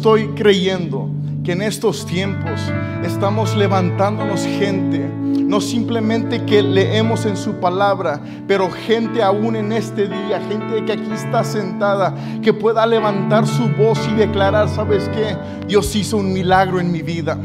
Estoy 0.00 0.28
creyendo 0.28 1.10
que 1.42 1.50
en 1.50 1.60
estos 1.60 2.06
tiempos 2.06 2.60
estamos 3.04 3.56
levantándonos 3.56 4.42
gente, 4.42 5.00
no 5.00 5.60
simplemente 5.60 6.44
que 6.44 6.62
leemos 6.62 7.26
en 7.26 7.36
su 7.36 7.54
palabra, 7.54 8.20
pero 8.46 8.70
gente 8.70 9.24
aún 9.24 9.56
en 9.56 9.72
este 9.72 10.06
día, 10.06 10.40
gente 10.48 10.84
que 10.84 10.92
aquí 10.92 11.12
está 11.12 11.42
sentada, 11.42 12.14
que 12.44 12.52
pueda 12.52 12.86
levantar 12.86 13.44
su 13.44 13.68
voz 13.70 13.98
y 14.08 14.14
declarar, 14.14 14.68
¿sabes 14.68 15.08
qué? 15.08 15.36
Dios 15.66 15.92
hizo 15.96 16.18
un 16.18 16.32
milagro 16.32 16.78
en 16.78 16.92
mi 16.92 17.02
vida. 17.02 17.36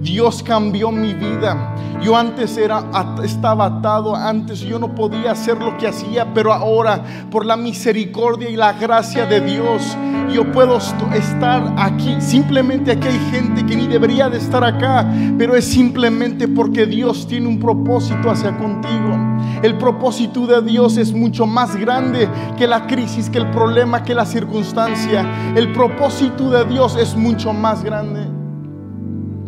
Dios 0.00 0.42
cambió 0.42 0.90
mi 0.90 1.14
vida. 1.14 1.74
Yo 2.02 2.16
antes 2.16 2.56
era, 2.58 2.84
estaba 3.22 3.66
atado, 3.66 4.14
antes 4.14 4.60
yo 4.60 4.78
no 4.78 4.94
podía 4.94 5.32
hacer 5.32 5.58
lo 5.58 5.78
que 5.78 5.88
hacía, 5.88 6.34
pero 6.34 6.52
ahora 6.52 7.02
por 7.30 7.46
la 7.46 7.56
misericordia 7.56 8.50
y 8.50 8.56
la 8.56 8.74
gracia 8.74 9.24
de 9.24 9.40
Dios, 9.40 9.96
yo 10.32 10.50
puedo 10.52 10.76
estar 10.76 11.74
aquí. 11.78 12.16
Simplemente 12.20 12.92
aquí 12.92 13.08
hay 13.08 13.30
gente 13.30 13.64
que 13.64 13.76
ni 13.76 13.86
debería 13.86 14.28
de 14.28 14.38
estar 14.38 14.62
acá, 14.62 15.10
pero 15.38 15.56
es 15.56 15.64
simplemente 15.64 16.48
porque 16.48 16.84
Dios 16.84 17.26
tiene 17.26 17.48
un 17.48 17.58
propósito 17.58 18.30
hacia 18.30 18.56
contigo. 18.58 19.16
El 19.62 19.78
propósito 19.78 20.46
de 20.46 20.60
Dios 20.60 20.98
es 20.98 21.12
mucho 21.12 21.46
más 21.46 21.74
grande 21.76 22.28
que 22.58 22.66
la 22.66 22.86
crisis, 22.86 23.30
que 23.30 23.38
el 23.38 23.50
problema, 23.50 24.02
que 24.02 24.14
la 24.14 24.26
circunstancia. 24.26 25.54
El 25.56 25.72
propósito 25.72 26.50
de 26.50 26.66
Dios 26.66 26.96
es 26.96 27.16
mucho 27.16 27.52
más 27.54 27.82
grande. 27.82 28.23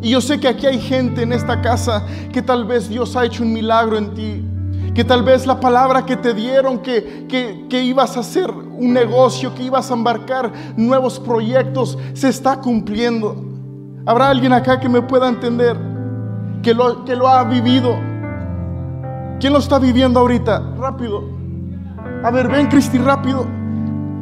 Y 0.06 0.10
yo 0.10 0.20
sé 0.20 0.38
que 0.38 0.46
aquí 0.46 0.66
hay 0.66 0.78
gente 0.78 1.22
en 1.22 1.32
esta 1.32 1.60
casa 1.60 2.06
que 2.32 2.40
tal 2.40 2.64
vez 2.64 2.88
Dios 2.88 3.16
ha 3.16 3.24
hecho 3.24 3.42
un 3.42 3.52
milagro 3.52 3.98
en 3.98 4.14
ti. 4.14 4.40
Que 4.94 5.02
tal 5.02 5.24
vez 5.24 5.48
la 5.48 5.58
palabra 5.58 6.06
que 6.06 6.14
te 6.14 6.32
dieron, 6.32 6.78
que, 6.78 7.26
que, 7.68 7.82
ibas 7.82 8.16
a 8.16 8.20
hacer 8.20 8.48
un 8.48 8.92
negocio, 8.92 9.52
que 9.52 9.64
ibas 9.64 9.90
a 9.90 9.94
embarcar 9.94 10.52
nuevos 10.76 11.18
proyectos, 11.18 11.98
se 12.12 12.28
está 12.28 12.60
cumpliendo. 12.60 13.34
¿Habrá 14.06 14.30
alguien 14.30 14.52
acá 14.52 14.78
que 14.78 14.88
me 14.88 15.02
pueda 15.02 15.28
entender? 15.28 15.76
Que 16.62 16.72
lo, 16.72 17.04
que 17.04 17.16
lo 17.16 17.26
ha 17.26 17.42
vivido. 17.42 17.98
¿Quién 19.40 19.52
lo 19.52 19.58
está 19.58 19.80
viviendo 19.80 20.20
ahorita? 20.20 20.76
Rápido. 20.78 21.24
A 22.22 22.30
ver, 22.30 22.46
ven 22.46 22.68
Cristi, 22.68 22.98
rápido. 22.98 23.44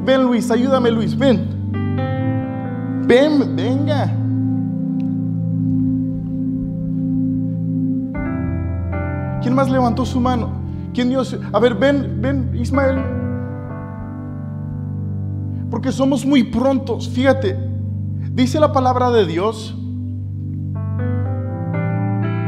Ven 0.02 0.22
Luis, 0.22 0.50
ayúdame 0.50 0.90
Luis, 0.90 1.14
ven. 1.14 1.46
Ven, 3.06 3.54
venga. 3.54 4.23
¿Quién 9.44 9.54
más 9.54 9.68
levantó 9.68 10.06
su 10.06 10.20
mano? 10.20 10.48
¿Quién 10.94 11.10
Dios? 11.10 11.38
A 11.52 11.58
ver, 11.58 11.74
ven, 11.74 12.18
ven, 12.22 12.50
Ismael. 12.58 12.98
Porque 15.70 15.92
somos 15.92 16.24
muy 16.24 16.44
prontos. 16.44 17.10
Fíjate, 17.10 17.54
dice 18.32 18.58
la 18.58 18.72
palabra 18.72 19.10
de 19.10 19.26
Dios 19.26 19.76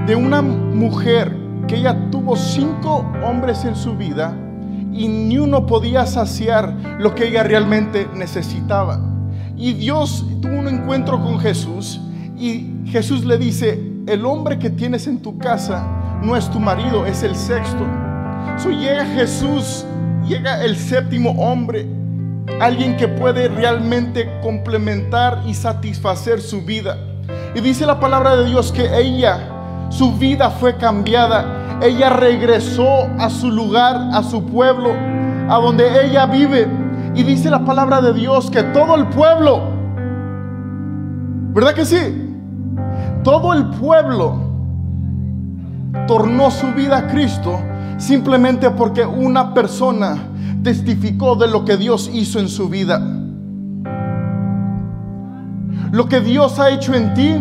de 0.07 0.17
una 0.17 0.41
mujer 0.41 1.37
que 1.69 1.77
ella 1.77 2.09
tuvo 2.11 2.35
cinco 2.35 3.05
hombres 3.23 3.67
en 3.67 3.77
su 3.77 3.95
vida 3.95 4.35
y 4.91 5.07
ni 5.07 5.37
uno 5.37 5.67
podía 5.67 6.07
saciar 6.07 6.97
lo 6.99 7.15
que 7.15 7.29
ella 7.29 7.43
realmente 7.43 8.09
necesitaba. 8.15 8.99
Y 9.55 9.75
Dios 9.75 10.25
tuvo 10.41 10.61
un 10.61 10.69
encuentro 10.69 11.23
con 11.23 11.41
Jesús 11.41 12.01
y 12.39 12.87
Jesús 12.87 13.27
le 13.27 13.37
dice, 13.37 13.93
el 14.07 14.25
hombre 14.25 14.59
que 14.59 14.71
tienes 14.71 15.07
en 15.07 15.21
tu 15.21 15.37
casa 15.37 16.05
no 16.23 16.37
es 16.37 16.51
tu 16.51 16.61
marido, 16.61 17.07
es 17.07 17.23
el 17.23 17.35
sexto. 17.35 17.85
So 18.59 18.71
llega 18.71 19.05
Jesús, 19.05 19.85
llega 20.27 20.65
el 20.65 20.77
séptimo 20.77 21.31
hombre, 21.33 21.87
alguien 22.61 22.97
que 22.97 23.09
puede 23.09 23.49
realmente 23.49 24.29
complementar 24.43 25.43
y 25.47 25.55
satisfacer 25.55 26.41
su 26.41 26.63
vida. 26.63 26.97
Y 27.55 27.61
dice 27.61 27.87
la 27.87 28.01
palabra 28.01 28.37
de 28.37 28.47
Dios 28.47 28.73
que 28.73 28.99
ella, 28.99 29.39
su 29.91 30.13
vida 30.17 30.51
fue 30.51 30.77
cambiada. 30.77 31.79
Ella 31.83 32.11
regresó 32.11 33.09
a 33.19 33.29
su 33.29 33.51
lugar, 33.51 33.97
a 34.13 34.23
su 34.23 34.45
pueblo, 34.47 34.91
a 35.49 35.59
donde 35.61 36.07
ella 36.07 36.27
vive. 36.27 36.67
Y 37.15 37.23
dice 37.23 37.51
la 37.51 37.65
palabra 37.65 38.01
de 38.01 38.13
Dios 38.13 38.51
que 38.51 38.63
todo 38.63 38.95
el 38.95 39.07
pueblo, 39.09 39.63
¿verdad 41.55 41.75
que 41.75 41.85
sí? 41.85 42.23
Todo 43.23 43.55
el 43.55 43.67
pueblo 43.71 44.46
tornó 46.07 46.51
su 46.51 46.69
vida 46.73 46.99
a 46.99 47.07
Cristo 47.09 47.61
simplemente 47.99 48.71
porque 48.71 49.05
una 49.05 49.55
persona 49.55 50.17
testificó 50.63 51.37
de 51.37 51.49
lo 51.49 51.65
que 51.65 51.77
Dios 51.77 52.11
hizo 52.13 52.39
en 52.41 52.49
su 52.49 52.69
vida. 52.69 53.01
Lo 55.93 56.09
que 56.09 56.21
Dios 56.21 56.59
ha 56.59 56.71
hecho 56.71 56.95
en 56.95 57.15
ti 57.15 57.37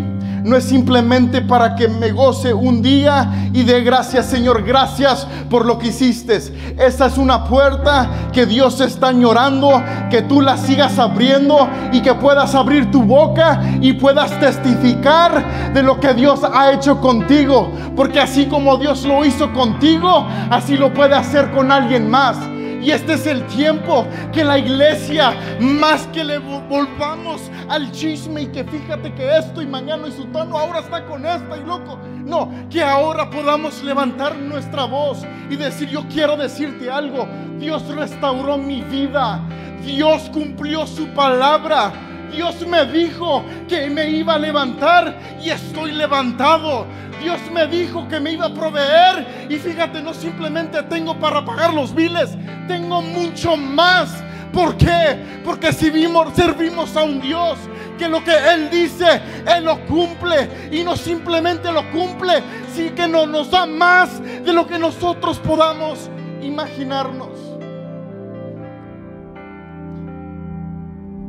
no 0.45 0.55
es 0.55 0.65
simplemente 0.65 1.41
para 1.41 1.75
que 1.75 1.87
me 1.87 2.11
goce 2.11 2.53
un 2.53 2.83
día 2.83 3.49
y 3.51 3.63
dé 3.63 3.81
gracias, 3.81 4.27
Señor, 4.27 4.61
gracias 4.61 5.27
por 5.49 5.65
lo 5.65 5.79
que 5.79 5.87
hiciste. 5.87 6.35
Esa 6.77 7.07
es 7.07 7.17
una 7.17 7.45
puerta 7.45 8.29
que 8.31 8.45
Dios 8.45 8.79
está 8.79 9.11
llorando, 9.11 9.81
que 10.11 10.21
tú 10.21 10.41
la 10.41 10.55
sigas 10.55 10.99
abriendo 10.99 11.67
y 11.91 12.01
que 12.01 12.13
puedas 12.13 12.53
abrir 12.53 12.91
tu 12.91 13.01
boca 13.01 13.59
y 13.81 13.93
puedas 13.93 14.39
testificar 14.39 15.73
de 15.73 15.81
lo 15.81 15.99
que 15.99 16.13
Dios 16.13 16.41
ha 16.43 16.71
hecho 16.71 17.01
contigo. 17.01 17.71
Porque 17.95 18.19
así 18.19 18.45
como 18.45 18.77
Dios 18.77 19.03
lo 19.03 19.25
hizo 19.25 19.51
contigo, 19.51 20.27
así 20.51 20.77
lo 20.77 20.93
puede 20.93 21.15
hacer 21.15 21.49
con 21.53 21.71
alguien 21.71 22.07
más. 22.07 22.37
Y 22.85 22.91
este 22.91 23.13
es 23.13 23.25
el 23.25 23.43
tiempo 23.47 24.05
que 24.31 24.43
la 24.43 24.59
iglesia, 24.59 25.33
más 25.59 26.05
que 26.13 26.23
le 26.23 26.37
volvamos 26.37 27.41
al 27.67 27.91
chisme 27.91 28.43
y 28.43 28.45
que 28.45 28.63
fíjate 28.63 29.11
que 29.15 29.37
esto 29.39 29.59
y 29.63 29.65
mañana 29.65 30.07
y 30.07 30.11
sutano 30.11 30.55
ahora 30.55 30.81
está 30.81 31.03
con 31.03 31.25
esta 31.25 31.57
y 31.57 31.65
loco. 31.65 31.97
No, 32.23 32.51
que 32.69 32.83
ahora 32.83 33.27
podamos 33.27 33.81
levantar 33.81 34.37
nuestra 34.37 34.85
voz 34.85 35.25
y 35.49 35.55
decir, 35.55 35.89
yo 35.89 36.03
quiero 36.13 36.37
decirte 36.37 36.87
algo. 36.91 37.27
Dios 37.57 37.87
restauró 37.87 38.55
mi 38.59 38.83
vida. 38.83 39.41
Dios 39.83 40.29
cumplió 40.31 40.85
su 40.85 41.07
palabra. 41.07 41.91
Dios 42.35 42.67
me 42.67 42.85
dijo 42.85 43.43
que 43.67 43.89
me 43.89 44.09
iba 44.09 44.35
a 44.35 44.39
levantar 44.39 45.17
y 45.41 45.49
estoy 45.49 45.93
levantado. 45.93 46.85
Dios 47.21 47.39
me 47.51 47.65
dijo 47.65 48.07
que 48.07 48.19
me 48.19 48.33
iba 48.33 48.45
a 48.45 48.53
proveer 48.53 49.47
y 49.49 49.55
fíjate, 49.55 50.01
no 50.01 50.13
simplemente 50.13 50.83
tengo 50.83 51.17
para 51.17 51.43
pagar 51.43 51.73
los 51.73 51.95
biles, 51.95 52.37
tengo 52.67 53.01
mucho 53.01 53.55
más. 53.55 54.23
¿Por 54.53 54.77
qué? 54.77 55.17
Porque 55.43 55.73
si 55.73 55.91
servimos 56.35 56.95
a 56.95 57.03
un 57.03 57.19
Dios 57.19 57.57
que 57.97 58.07
lo 58.07 58.23
que 58.23 58.31
Él 58.31 58.69
dice, 58.69 59.21
Él 59.45 59.65
lo 59.65 59.85
cumple. 59.85 60.69
Y 60.71 60.83
no 60.83 60.95
simplemente 60.95 61.71
lo 61.71 61.89
cumple, 61.91 62.41
sí 62.73 62.91
que 62.91 63.07
no, 63.07 63.25
nos 63.25 63.51
da 63.51 63.65
más 63.65 64.21
de 64.21 64.53
lo 64.53 64.67
que 64.67 64.79
nosotros 64.79 65.39
podamos 65.39 66.09
imaginarnos. 66.41 67.29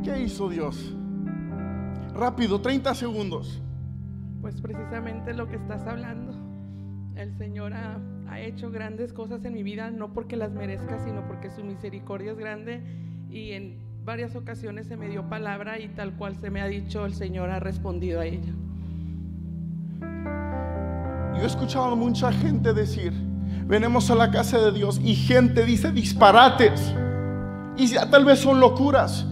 ¿Qué 0.04 0.22
hizo 0.22 0.48
Dios? 0.48 0.95
Rápido, 2.16 2.60
30 2.60 2.94
segundos 2.94 3.60
pues 4.46 4.60
precisamente 4.60 5.34
lo 5.34 5.48
que 5.48 5.56
estás 5.56 5.84
hablando. 5.88 6.32
El 7.16 7.36
Señor 7.36 7.72
ha, 7.74 7.98
hecho 8.38 8.70
grandes 8.70 9.12
cosas 9.12 9.44
en 9.44 9.54
mi 9.54 9.64
vida, 9.64 9.90
no 9.90 10.12
porque 10.12 10.36
las 10.36 10.52
merezca, 10.52 11.00
sino 11.04 11.26
porque 11.26 11.50
su 11.50 11.64
misericordia 11.64 12.30
es 12.30 12.38
grande 12.38 12.80
y 13.28 13.52
en 13.52 13.76
varias 14.04 14.36
ocasiones 14.36 14.86
se 14.86 14.96
me 14.96 15.08
dio 15.08 15.28
palabra 15.28 15.80
y 15.80 15.88
tal 15.88 16.14
cual 16.14 16.36
se 16.36 16.50
me 16.50 16.60
ha 16.60 16.66
dicho, 16.66 17.06
el 17.06 17.14
Señor 17.14 17.50
ha 17.50 17.58
respondido 17.58 18.20
a 18.20 18.26
ella. 18.26 18.52
Yo 21.36 21.42
he 21.42 21.46
escuchado 21.46 21.86
a 21.86 21.96
mucha 21.96 22.30
gente 22.30 22.72
decir, 22.72 23.12
venimos 23.66 24.08
a 24.12 24.14
la 24.14 24.30
casa 24.30 24.60
de 24.60 24.70
Dios 24.70 25.00
y 25.02 25.16
gente 25.16 25.64
dice 25.64 25.90
disparates 25.90 26.94
y 27.76 27.92
tal 27.94 28.24
vez 28.24 28.38
son 28.38 28.60
locuras, 28.60 29.26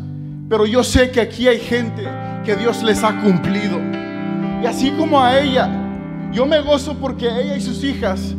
pero 0.48 0.66
yo 0.66 0.84
sé 0.84 1.10
que 1.10 1.20
aquí 1.20 1.48
hay 1.48 1.58
gente 1.58 2.06
que 2.44 2.56
Dios 2.56 2.82
les 2.82 3.02
ha 3.02 3.20
cumplido. 3.22 3.80
Y 4.62 4.66
así 4.66 4.90
como 4.92 5.22
a 5.22 5.38
ella, 5.38 5.70
yo 6.32 6.46
me 6.46 6.60
gozo 6.60 6.94
porque 6.94 7.26
ella 7.26 7.56
y 7.56 7.60
sus 7.60 7.82
hijas, 7.84 8.34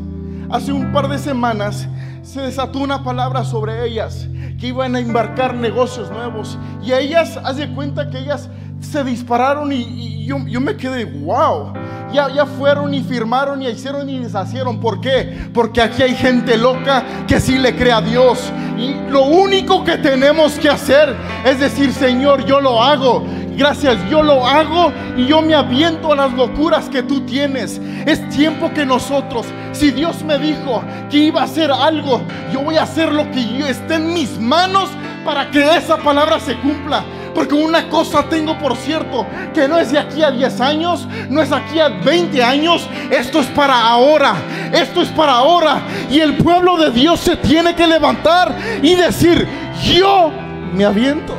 hace 0.49 0.71
un 0.71 0.91
par 0.91 1.07
de 1.07 1.17
semanas, 1.17 1.87
se 2.21 2.41
desató 2.41 2.79
una 2.79 3.03
palabra 3.03 3.43
sobre 3.43 3.85
ellas, 3.87 4.27
que 4.59 4.67
iban 4.67 4.95
a 4.95 4.99
embarcar 4.99 5.53
negocios 5.53 6.09
nuevos. 6.11 6.57
Y 6.83 6.91
a 6.91 6.99
ellas, 6.99 7.39
haz 7.43 7.57
de 7.57 7.69
cuenta 7.69 8.09
que 8.09 8.19
ellas 8.19 8.49
se 8.79 9.03
dispararon 9.03 9.71
y, 9.71 10.25
yo, 10.25 10.39
me 10.39 10.75
quedé, 10.75 11.05
wow. 11.05 11.73
Ya, 12.11 12.29
ya 12.29 12.45
fueron 12.45 12.93
y 12.93 13.03
firmaron 13.03 13.61
y 13.61 13.67
hicieron 13.67 14.09
y 14.09 14.19
deshacieron. 14.19 14.79
¿Por 14.79 15.01
qué? 15.01 15.49
Porque 15.53 15.81
aquí 15.81 16.01
hay 16.01 16.15
gente 16.15 16.57
loca 16.57 17.03
que 17.27 17.39
sí 17.39 17.57
le 17.57 17.75
cree 17.75 17.91
a 17.91 18.01
Dios. 18.01 18.51
Y 18.77 18.93
lo 19.09 19.23
único 19.23 19.83
que 19.83 19.97
tenemos 19.97 20.53
que 20.53 20.69
hacer 20.69 21.15
es 21.45 21.59
decir, 21.59 21.91
Señor, 21.91 22.45
yo 22.45 22.61
lo 22.61 22.81
hago. 22.81 23.23
Gracias, 23.57 23.97
yo 24.09 24.21
lo 24.21 24.45
hago 24.45 24.91
y 25.15 25.27
yo 25.27 25.41
me 25.41 25.55
aviento 25.55 26.11
a 26.11 26.15
las 26.15 26.33
locuras 26.33 26.89
que 26.89 27.03
tú 27.03 27.21
tienes. 27.21 27.79
Es 28.05 28.27
tiempo 28.29 28.71
que 28.73 28.85
nosotros, 28.85 29.45
si 29.71 29.91
Dios 29.91 30.23
me 30.23 30.37
dijo 30.37 30.83
que 31.09 31.17
iba 31.17 31.41
a 31.41 31.45
hacer 31.45 31.71
algo, 31.71 32.21
yo 32.51 32.61
voy 32.61 32.75
a 32.75 32.83
hacer 32.83 33.13
lo 33.13 33.31
que 33.31 33.59
esté 33.69 33.95
en 33.95 34.13
mis 34.13 34.37
manos 34.39 34.89
para 35.23 35.49
que 35.51 35.77
esa 35.77 35.95
palabra 35.97 36.39
se 36.39 36.55
cumpla. 36.57 37.05
Porque 37.35 37.53
una 37.53 37.89
cosa 37.89 38.23
tengo 38.29 38.57
por 38.57 38.77
cierto, 38.77 39.27
que 39.53 39.67
no 39.67 39.77
es 39.77 39.91
de 39.91 39.99
aquí 39.99 40.23
a 40.23 40.31
10 40.31 40.61
años, 40.61 41.05
no 41.29 41.41
es 41.41 41.51
aquí 41.51 41.81
a 41.81 41.89
20 41.89 42.41
años, 42.41 42.89
esto 43.11 43.41
es 43.41 43.47
para 43.47 43.89
ahora, 43.89 44.35
esto 44.71 45.01
es 45.01 45.09
para 45.09 45.33
ahora. 45.33 45.81
Y 46.09 46.21
el 46.21 46.37
pueblo 46.37 46.77
de 46.77 46.91
Dios 46.91 47.19
se 47.19 47.35
tiene 47.35 47.75
que 47.75 47.85
levantar 47.85 48.55
y 48.81 48.95
decir, 48.95 49.45
yo 49.83 50.31
me 50.73 50.85
aviento. 50.85 51.33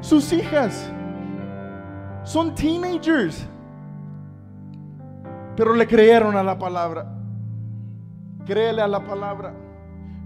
Sus 0.00 0.32
hijas 0.32 0.88
son 2.22 2.54
teenagers, 2.54 3.44
pero 5.56 5.74
le 5.74 5.88
creyeron 5.88 6.36
a 6.36 6.44
la 6.44 6.56
palabra. 6.56 7.10
Créele 8.46 8.80
a 8.80 8.86
la 8.86 9.00
palabra. 9.00 9.54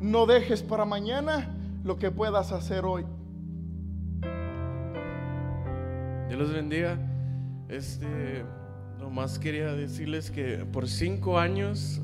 No 0.00 0.26
dejes 0.26 0.62
para 0.62 0.84
mañana 0.84 1.54
lo 1.84 1.98
que 1.98 2.10
puedas 2.10 2.52
hacer 2.52 2.84
hoy. 2.84 3.06
Dios 6.28 6.38
los 6.38 6.52
bendiga. 6.52 6.98
Este, 7.70 8.44
nomás 9.00 9.38
quería 9.38 9.72
decirles 9.72 10.30
que 10.30 10.66
por 10.70 10.86
cinco 10.86 11.38
años 11.38 12.02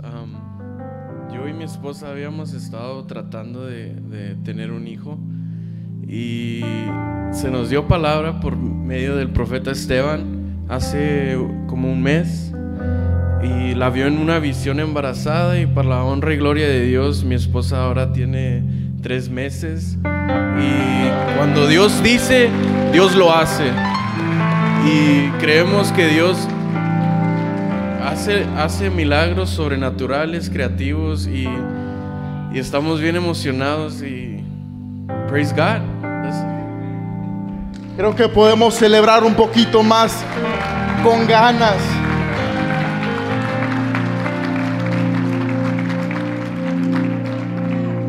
yo 1.33 1.47
y 1.47 1.53
mi 1.53 1.65
esposa 1.65 2.11
habíamos 2.11 2.55
estado 2.55 3.05
tratando 3.05 3.67
de, 3.67 3.95
de, 3.95 4.35
tener 4.37 4.71
un 4.71 4.87
hijo 4.87 5.19
y 6.07 6.63
se 7.33 7.51
nos 7.51 7.69
dio 7.69 7.87
palabra 7.87 8.41
por 8.41 8.57
medio 8.57 9.17
del 9.17 9.31
profeta 9.31 9.71
Esteban 9.71 10.65
hace 10.69 11.37
como 11.67 11.93
un 11.93 12.03
mes 12.03 12.53
y 13.43 13.75
la 13.75 13.91
vio 13.91 14.07
en 14.07 14.19
una 14.19 14.39
visión 14.39 14.81
embarazada 14.81 15.61
y 15.61 15.67
para 15.67 15.89
la 15.89 16.05
honra 16.05 16.33
y 16.33 16.37
gloria 16.37 16.67
de 16.67 16.83
Dios 16.87 17.25
mi 17.25 17.35
esposa 17.35 17.85
ahora 17.85 18.13
tiene 18.13 18.63
tres 19.03 19.29
meses 19.29 19.99
y 20.03 21.37
cuando 21.37 21.67
Dios 21.67 22.03
dice, 22.03 22.49
Dios 22.93 23.15
lo 23.17 23.35
hace 23.35 23.73
y 24.85 25.31
creemos 25.41 25.91
que 25.93 26.09
Dios 26.09 26.37
hace, 28.57 28.91
milagros 28.91 29.51
sobrenaturales, 29.51 30.51
creativos 30.51 31.27
y, 31.27 31.49
estamos 32.55 33.01
bien 33.01 33.17
emocionados 33.17 34.01
y 34.03 34.45
praise 35.29 35.53
God. 35.53 35.83
Creo 37.97 38.15
que 38.15 38.29
podemos 38.29 38.75
celebrar 38.75 39.25
un 39.25 39.35
poquito 39.35 39.83
más 39.83 40.25
con 41.03 41.27
ganas. 41.27 41.77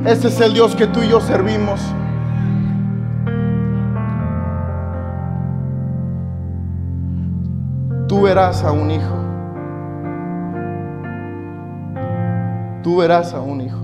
Ese 0.06 0.28
es 0.28 0.40
el 0.40 0.54
Dios 0.54 0.76
que 0.76 0.86
tú 0.86 1.02
y 1.02 1.10
yo 1.10 1.20
servimos. 1.20 1.82
Tú 8.16 8.22
verás 8.22 8.64
a 8.64 8.72
un 8.72 8.92
hijo. 8.92 9.14
Tú 12.82 12.96
verás 12.96 13.34
a 13.34 13.42
un 13.42 13.60
hijo. 13.60 13.82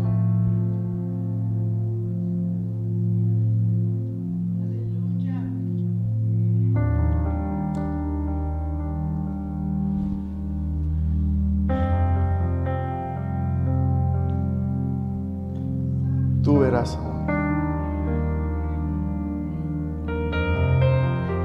tú 16.42 16.60
verás 16.60 16.98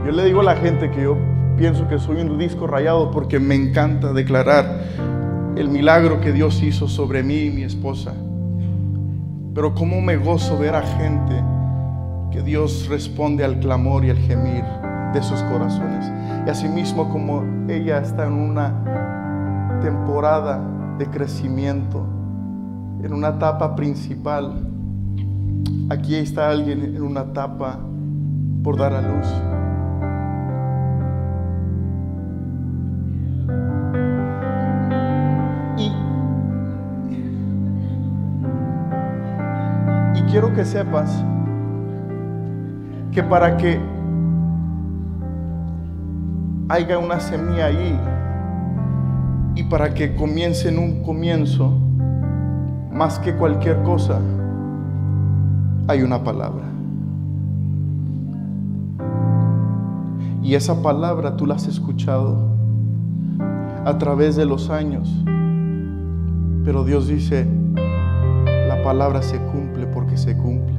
Yo 0.05 0.12
le 0.12 0.25
digo 0.25 0.41
a 0.41 0.44
la 0.44 0.55
gente 0.55 0.89
que 0.93 1.03
yo 1.03 1.36
pienso 1.56 1.88
que 1.88 1.99
soy 1.99 2.20
un 2.20 2.38
disco 2.38 2.67
rayado 2.67 3.11
porque 3.11 3.38
me 3.38 3.55
encanta 3.55 4.12
declarar 4.12 4.82
el 5.56 5.69
milagro 5.69 6.20
que 6.20 6.32
Dios 6.32 6.62
hizo 6.62 6.88
sobre 6.88 7.23
mí 7.23 7.44
y 7.44 7.50
mi 7.50 7.62
esposa. 7.62 8.12
Pero 9.55 9.75
cómo 9.75 10.00
me 10.00 10.17
gozo 10.17 10.58
ver 10.58 10.75
a 10.75 10.82
gente 10.82 11.43
que 12.31 12.43
Dios 12.43 12.88
responde 12.88 13.44
al 13.44 13.58
clamor 13.58 14.05
y 14.05 14.11
al 14.11 14.19
gemir 14.19 14.64
de 15.14 15.23
sus 15.23 15.41
corazones. 15.43 16.11
Y 16.47 16.50
asimismo 16.50 17.08
como 17.11 17.43
ella 17.69 17.99
está 17.99 18.26
en 18.26 18.35
una 18.35 19.81
temporada 19.82 20.61
de 20.99 21.06
crecimiento, 21.06 22.06
en 23.03 23.12
una 23.12 23.29
etapa 23.29 23.75
principal, 23.75 24.67
Aquí 25.88 26.17
está 26.17 26.50
alguien 26.50 26.82
en 26.82 27.00
una 27.00 27.20
etapa 27.20 27.79
por 28.64 28.76
dar 28.76 28.93
a 28.93 29.03
luz. 29.03 29.56
Quiero 40.38 40.53
que 40.53 40.67
sepas 40.67 41.25
que 43.11 43.23
para 43.23 43.56
que 43.56 43.81
haya 46.69 46.99
una 46.99 47.21
semilla 47.21 47.65
ahí 47.65 47.99
y 49.55 49.62
para 49.62 49.94
que 49.94 50.15
comience 50.15 50.69
en 50.69 50.79
un 50.79 51.03
comienzo, 51.03 51.79
más 52.93 53.19
que 53.19 53.35
cualquier 53.35 53.83
cosa, 53.83 54.21
hay 55.88 56.03
una 56.03 56.23
palabra. 56.23 56.67
Y 60.43 60.55
esa 60.55 60.82
palabra 60.82 61.39
tú 61.39 61.47
la 61.47 61.55
has 61.55 61.67
escuchado 61.67 62.47
a 63.87 63.97
través 63.97 64.37
de 64.37 64.44
los 64.44 64.69
años. 64.69 65.11
Pero 66.62 66.85
Dios 66.85 67.09
dice, 67.09 67.49
la 68.69 68.82
palabra 68.82 69.23
se 69.23 69.39
cumple 69.39 69.56
se 70.17 70.37
cumple. 70.37 70.77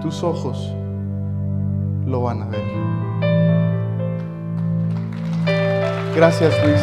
Tus 0.00 0.22
ojos 0.22 0.72
lo 2.06 2.22
van 2.22 2.42
a 2.42 2.46
ver. 2.46 2.62
Gracias 6.14 6.54
Luis. 6.64 6.80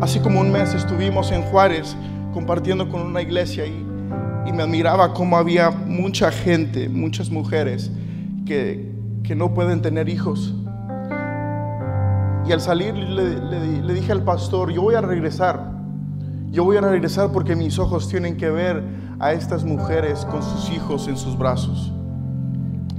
Así 0.00 0.20
como 0.20 0.40
un 0.40 0.52
mes 0.52 0.74
estuvimos 0.74 1.30
en 1.32 1.42
Juárez 1.42 1.96
compartiendo 2.34 2.88
con 2.88 3.02
una 3.02 3.22
iglesia 3.22 3.66
y, 3.66 3.86
y 4.46 4.52
me 4.52 4.62
admiraba 4.62 5.14
cómo 5.14 5.36
había 5.36 5.70
mucha 5.70 6.30
gente, 6.30 6.88
muchas 6.88 7.30
mujeres 7.30 7.90
que, 8.44 8.90
que 9.22 9.34
no 9.34 9.54
pueden 9.54 9.80
tener 9.80 10.08
hijos. 10.08 10.54
Al 12.52 12.60
salir 12.60 12.94
le, 12.94 13.94
dije 13.94 14.12
al 14.12 14.22
pastor, 14.22 14.70
yo 14.70 14.82
voy 14.82 14.94
a 14.94 15.00
regresar. 15.00 15.72
Yo 16.50 16.64
voy 16.64 16.76
a 16.76 16.82
regresar 16.82 17.32
porque 17.32 17.56
mis 17.56 17.78
ojos 17.78 18.08
tienen 18.08 18.36
que 18.36 18.50
ver 18.50 18.82
a 19.18 19.32
estas 19.32 19.64
mujeres 19.64 20.26
con 20.26 20.42
sus 20.42 20.70
hijos 20.70 21.08
en 21.08 21.16
sus 21.16 21.38
brazos. 21.38 21.92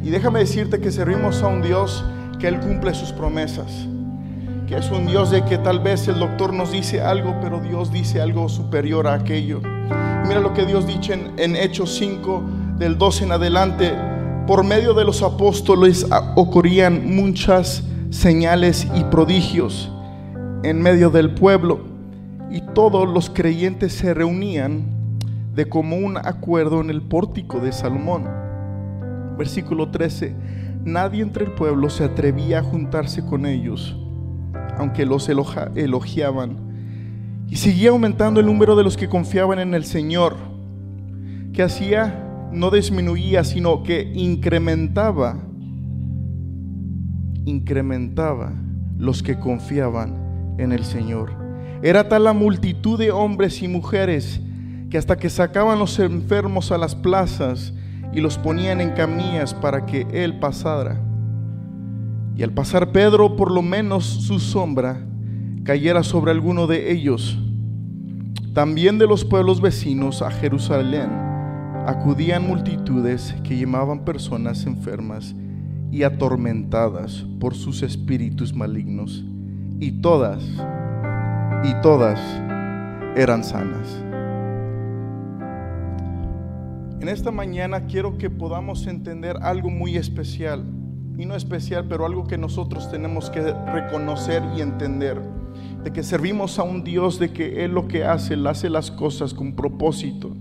Y 0.01 0.09
déjame 0.09 0.39
decirte 0.39 0.79
que 0.79 0.91
servimos 0.91 1.43
a 1.43 1.47
un 1.47 1.61
Dios 1.61 2.03
que 2.39 2.47
Él 2.47 2.59
cumple 2.59 2.93
sus 2.93 3.11
promesas 3.11 3.87
que 4.67 4.77
es 4.77 4.89
un 4.91 5.05
Dios 5.05 5.29
de 5.29 5.43
que 5.43 5.57
tal 5.57 5.79
vez 5.79 6.07
el 6.07 6.19
doctor 6.19 6.53
nos 6.53 6.71
dice 6.71 7.01
algo, 7.01 7.35
pero 7.41 7.59
Dios 7.59 7.91
dice 7.91 8.21
algo 8.21 8.47
superior 8.47 9.07
a 9.07 9.15
aquello. 9.15 9.61
Mira 10.25 10.39
lo 10.39 10.53
que 10.53 10.65
Dios 10.65 10.87
dice 10.87 11.13
en, 11.13 11.33
en 11.37 11.55
Hechos 11.57 11.95
5, 11.97 12.43
del 12.77 12.97
12 12.97 13.25
en 13.25 13.31
adelante. 13.33 13.91
Por 14.47 14.63
medio 14.63 14.93
de 14.93 15.03
los 15.03 15.21
apóstoles 15.21 16.07
ocurrían 16.35 17.13
muchas 17.13 17.83
señales 18.13 18.87
y 18.95 19.03
prodigios 19.05 19.91
en 20.63 20.81
medio 20.81 21.09
del 21.09 21.33
pueblo, 21.33 21.81
y 22.51 22.61
todos 22.73 23.09
los 23.09 23.29
creyentes 23.29 23.93
se 23.93 24.13
reunían 24.13 24.85
de 25.55 25.67
común 25.67 26.17
acuerdo 26.17 26.81
en 26.81 26.89
el 26.89 27.01
pórtico 27.01 27.59
de 27.59 27.71
Salomón. 27.71 28.29
Versículo 29.37 29.89
13. 29.89 30.35
Nadie 30.85 31.23
entre 31.23 31.45
el 31.45 31.51
pueblo 31.51 31.89
se 31.89 32.03
atrevía 32.03 32.59
a 32.59 32.63
juntarse 32.63 33.25
con 33.25 33.45
ellos 33.45 33.97
aunque 34.77 35.05
los 35.05 35.29
elogiaban. 35.29 36.57
Y 37.49 37.57
seguía 37.57 37.89
aumentando 37.89 38.39
el 38.39 38.45
número 38.45 38.75
de 38.75 38.83
los 38.83 38.97
que 38.97 39.09
confiaban 39.09 39.59
en 39.59 39.73
el 39.73 39.85
Señor, 39.85 40.35
que 41.53 41.63
hacía 41.63 42.19
no 42.51 42.71
disminuía, 42.71 43.43
sino 43.43 43.83
que 43.83 44.11
incrementaba, 44.13 45.37
incrementaba 47.45 48.53
los 48.97 49.23
que 49.23 49.39
confiaban 49.39 50.55
en 50.57 50.71
el 50.71 50.83
Señor. 50.83 51.31
Era 51.81 52.07
tal 52.07 52.23
la 52.23 52.33
multitud 52.33 52.97
de 52.97 53.11
hombres 53.11 53.61
y 53.61 53.67
mujeres 53.67 54.39
que 54.89 54.97
hasta 54.97 55.17
que 55.17 55.29
sacaban 55.29 55.79
los 55.79 55.99
enfermos 55.99 56.71
a 56.71 56.77
las 56.77 56.95
plazas 56.95 57.73
y 58.13 58.21
los 58.21 58.37
ponían 58.37 58.79
en 58.79 58.91
camillas 58.91 59.53
para 59.53 59.85
que 59.85 60.07
Él 60.11 60.39
pasara. 60.39 61.01
Y 62.35 62.43
al 62.43 62.51
pasar 62.51 62.91
Pedro, 62.91 63.35
por 63.35 63.51
lo 63.51 63.61
menos 63.61 64.05
su 64.05 64.39
sombra 64.39 64.99
cayera 65.63 66.03
sobre 66.03 66.31
alguno 66.31 66.67
de 66.67 66.91
ellos. 66.91 67.39
También 68.53 68.97
de 68.99 69.07
los 69.07 69.25
pueblos 69.25 69.61
vecinos 69.61 70.21
a 70.21 70.29
Jerusalén 70.29 71.09
acudían 71.87 72.47
multitudes 72.47 73.35
que 73.43 73.57
llamaban 73.57 74.05
personas 74.05 74.65
enfermas 74.65 75.35
y 75.93 76.01
atormentadas 76.01 77.23
por 77.39 77.53
sus 77.53 77.83
espíritus 77.83 78.51
malignos, 78.51 79.23
y 79.79 79.91
todas, 80.01 80.43
y 81.63 81.81
todas 81.83 82.19
eran 83.15 83.43
sanas. 83.43 84.03
En 86.99 87.07
esta 87.09 87.29
mañana 87.29 87.85
quiero 87.85 88.17
que 88.17 88.31
podamos 88.31 88.87
entender 88.87 89.37
algo 89.43 89.69
muy 89.69 89.95
especial, 89.95 90.65
y 91.15 91.27
no 91.27 91.35
especial, 91.35 91.85
pero 91.87 92.07
algo 92.07 92.23
que 92.23 92.39
nosotros 92.39 92.89
tenemos 92.89 93.29
que 93.29 93.53
reconocer 93.71 94.41
y 94.57 94.61
entender 94.61 95.21
de 95.83 95.93
que 95.93 96.01
servimos 96.01 96.57
a 96.57 96.63
un 96.63 96.83
Dios, 96.83 97.19
de 97.19 97.31
que 97.31 97.63
Él 97.65 97.71
lo 97.71 97.87
que 97.87 98.03
hace, 98.03 98.33
hace 98.47 98.67
las 98.67 98.89
cosas 98.89 99.35
con 99.35 99.55
propósito. 99.55 100.35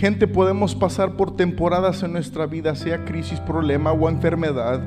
Gente, 0.00 0.26
podemos 0.26 0.74
pasar 0.74 1.12
por 1.12 1.36
temporadas 1.36 2.02
en 2.02 2.14
nuestra 2.14 2.46
vida, 2.46 2.74
sea 2.74 3.04
crisis, 3.04 3.38
problema 3.38 3.92
o 3.92 4.08
enfermedad, 4.08 4.80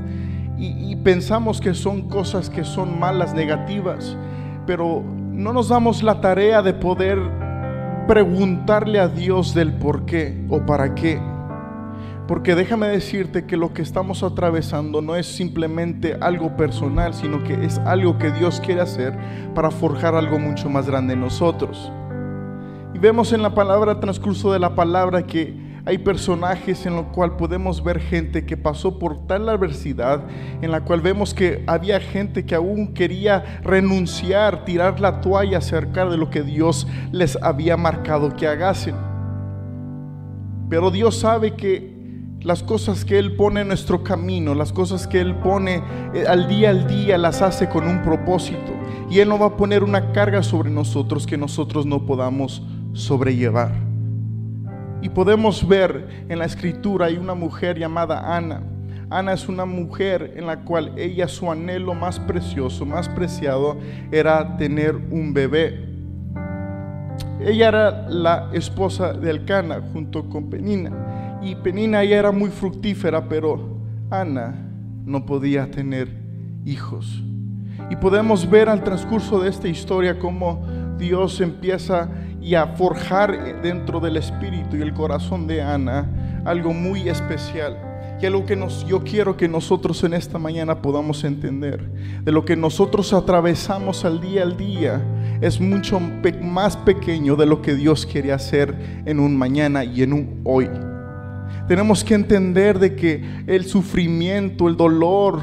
y, 0.58 0.92
y 0.92 0.96
pensamos 0.96 1.62
que 1.62 1.76
son 1.76 2.10
cosas 2.10 2.50
que 2.50 2.64
son 2.64 3.00
malas, 3.00 3.36
negativas, 3.36 4.18
pero 4.66 5.04
no 5.04 5.54
nos 5.54 5.70
damos 5.70 6.02
la 6.02 6.20
tarea 6.20 6.64
de 6.64 6.74
poder 6.74 7.20
preguntarle 8.08 9.00
a 9.00 9.08
Dios 9.08 9.54
del 9.54 9.74
por 9.74 10.08
qué 10.08 10.44
o 10.50 10.66
para 10.66 10.96
qué. 10.96 11.22
Porque 12.28 12.56
déjame 12.56 12.88
decirte 12.88 13.46
que 13.46 13.56
lo 13.56 13.72
que 13.72 13.84
estamos 13.84 14.24
atravesando 14.24 15.04
no 15.04 15.16
es 15.16 15.28
simplemente 15.28 16.18
algo 16.22 16.58
personal, 16.58 17.14
sino 17.14 17.44
que 17.44 17.54
es 17.64 17.78
algo 17.86 18.18
que 18.18 18.32
Dios 18.32 18.60
quiere 18.66 18.82
hacer 18.82 19.16
para 19.54 19.70
forjar 19.70 20.16
algo 20.16 20.40
mucho 20.40 20.72
más 20.72 20.88
grande 20.88 21.14
en 21.14 21.20
nosotros. 21.20 21.92
Vemos 23.04 23.34
en 23.34 23.42
la 23.42 23.54
palabra, 23.54 24.00
transcurso 24.00 24.54
de 24.54 24.60
la 24.60 24.76
palabra, 24.76 25.28
que 25.28 25.54
hay 25.86 25.98
personajes 25.98 26.86
en 26.86 26.96
los 26.96 27.08
cual 27.08 27.36
podemos 27.36 27.84
ver 27.84 28.00
gente 28.00 28.46
que 28.46 28.56
pasó 28.56 28.98
por 28.98 29.28
tal 29.28 29.50
adversidad, 29.50 30.24
en 30.62 30.72
la 30.72 30.86
cual 30.86 31.02
vemos 31.02 31.34
que 31.34 31.66
había 31.68 32.00
gente 32.00 32.46
que 32.46 32.56
aún 32.56 32.94
quería 32.94 33.60
renunciar, 33.62 34.64
tirar 34.64 35.02
la 35.02 35.20
toalla 35.20 35.58
acerca 35.58 36.06
de 36.06 36.16
lo 36.16 36.30
que 36.30 36.44
Dios 36.44 36.88
les 37.12 37.38
había 37.44 37.76
marcado 37.76 38.38
que 38.38 38.48
hagasen. 38.48 38.96
Pero 40.70 40.90
Dios 40.90 41.20
sabe 41.20 41.56
que 41.56 41.94
las 42.40 42.64
cosas 42.64 43.04
que 43.04 43.20
Él 43.20 43.36
pone 43.36 43.60
en 43.60 43.68
nuestro 43.68 44.02
camino, 44.02 44.56
las 44.56 44.72
cosas 44.72 45.08
que 45.08 45.20
Él 45.20 45.36
pone 45.36 45.84
eh, 46.14 46.24
al 46.26 46.48
día 46.48 46.70
al 46.70 46.88
día, 46.88 47.18
las 47.18 47.42
hace 47.42 47.68
con 47.68 47.86
un 47.86 48.02
propósito. 48.02 48.72
Y 49.10 49.20
Él 49.20 49.28
no 49.28 49.38
va 49.38 49.48
a 49.48 49.58
poner 49.58 49.84
una 49.84 50.14
carga 50.14 50.42
sobre 50.42 50.70
nosotros 50.70 51.28
que 51.28 51.38
nosotros 51.38 51.86
no 51.86 52.06
podamos 52.06 52.64
sobrellevar. 52.94 53.72
Y 55.02 55.10
podemos 55.10 55.68
ver 55.68 56.26
en 56.30 56.40
la 56.40 56.46
escritura 56.46 57.08
hay 57.08 57.18
una 57.18 57.34
mujer 57.34 57.78
llamada 57.78 58.36
Ana. 58.36 58.64
Ana 59.10 59.34
es 59.34 59.50
una 59.50 59.66
mujer 59.66 60.34
en 60.38 60.48
la 60.48 60.62
cual 60.62 60.94
ella 60.98 61.28
su 61.28 61.52
anhelo 61.52 61.94
más 61.94 62.20
precioso, 62.20 62.86
más 62.86 63.10
preciado 63.10 63.78
era 64.12 64.56
tener 64.58 64.96
un 64.96 65.34
bebé. 65.34 65.90
Ella 67.42 67.68
era 67.68 68.10
la 68.10 68.50
esposa 68.54 69.14
de 69.14 69.30
Elcana 69.30 69.82
junto 69.92 70.30
con 70.30 70.50
Penina 70.50 71.40
y 71.44 71.56
Penina 71.56 72.04
ya 72.04 72.18
era 72.18 72.32
muy 72.32 72.50
fructífera, 72.50 73.28
pero 73.28 73.78
Ana 74.10 74.56
no 75.06 75.26
podía 75.26 75.70
tener 75.70 76.08
hijos. 76.66 77.22
Y 77.90 77.98
podemos 77.98 78.50
ver 78.50 78.70
al 78.70 78.84
transcurso 78.84 79.42
de 79.42 79.50
esta 79.50 79.68
historia 79.68 80.18
cómo 80.18 80.66
Dios 80.98 81.42
empieza 81.42 82.10
y 82.44 82.56
a 82.56 82.68
forjar 82.68 83.62
dentro 83.62 84.00
del 84.00 84.18
espíritu 84.18 84.76
y 84.76 84.82
el 84.82 84.94
corazón 84.94 85.48
de 85.48 85.62
Ana 85.62 86.42
algo 86.46 86.74
muy 86.74 87.08
especial. 87.08 87.78
Y 88.22 88.26
algo 88.26 88.46
que 88.46 88.56
nos, 88.56 88.86
yo 88.86 89.04
quiero 89.04 89.36
que 89.36 89.48
nosotros 89.48 90.04
en 90.04 90.14
esta 90.14 90.38
mañana 90.38 90.82
podamos 90.82 91.24
entender, 91.24 91.90
de 92.24 92.32
lo 92.32 92.46
que 92.46 92.56
nosotros 92.56 93.12
atravesamos 93.12 94.06
al 94.06 94.22
día 94.22 94.44
al 94.44 94.56
día, 94.56 95.02
es 95.42 95.60
mucho 95.60 96.00
más 96.42 96.78
pequeño 96.78 97.36
de 97.36 97.46
lo 97.46 97.62
que 97.62 97.76
Dios 97.76 98.06
quiere 98.06 98.32
hacer 98.32 98.76
en 99.06 99.20
un 99.20 99.38
mañana 99.38 99.84
y 99.84 100.04
en 100.04 100.14
un 100.14 100.42
hoy. 100.46 100.70
Tenemos 101.68 102.04
que 102.04 102.14
entender 102.14 102.80
de 102.80 102.96
que 102.96 103.24
el 103.48 103.66
sufrimiento, 103.66 104.68
el 104.68 104.78
dolor, 104.78 105.42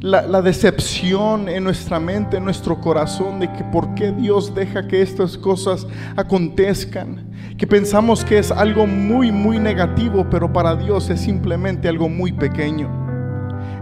la, 0.00 0.40
decepción 0.40 1.48
en 1.48 1.64
nuestra 1.64 2.00
mente, 2.00 2.38
en 2.38 2.44
nuestro 2.44 2.80
corazón, 2.80 3.40
de 3.40 3.52
que 3.52 3.64
por 3.64 3.94
qué 3.94 4.12
Dios 4.12 4.54
deja 4.54 4.86
que 4.88 5.02
estas 5.02 5.36
cosas 5.36 5.86
acontezcan, 6.16 7.28
que 7.58 7.66
pensamos 7.66 8.24
que 8.24 8.38
es 8.38 8.50
algo 8.50 8.86
muy, 8.86 9.30
muy 9.30 9.58
negativo, 9.58 10.26
pero 10.30 10.52
para 10.52 10.74
Dios 10.74 11.10
es 11.10 11.20
simplemente 11.20 11.88
algo 11.88 12.08
muy 12.08 12.32
pequeño. 12.32 12.98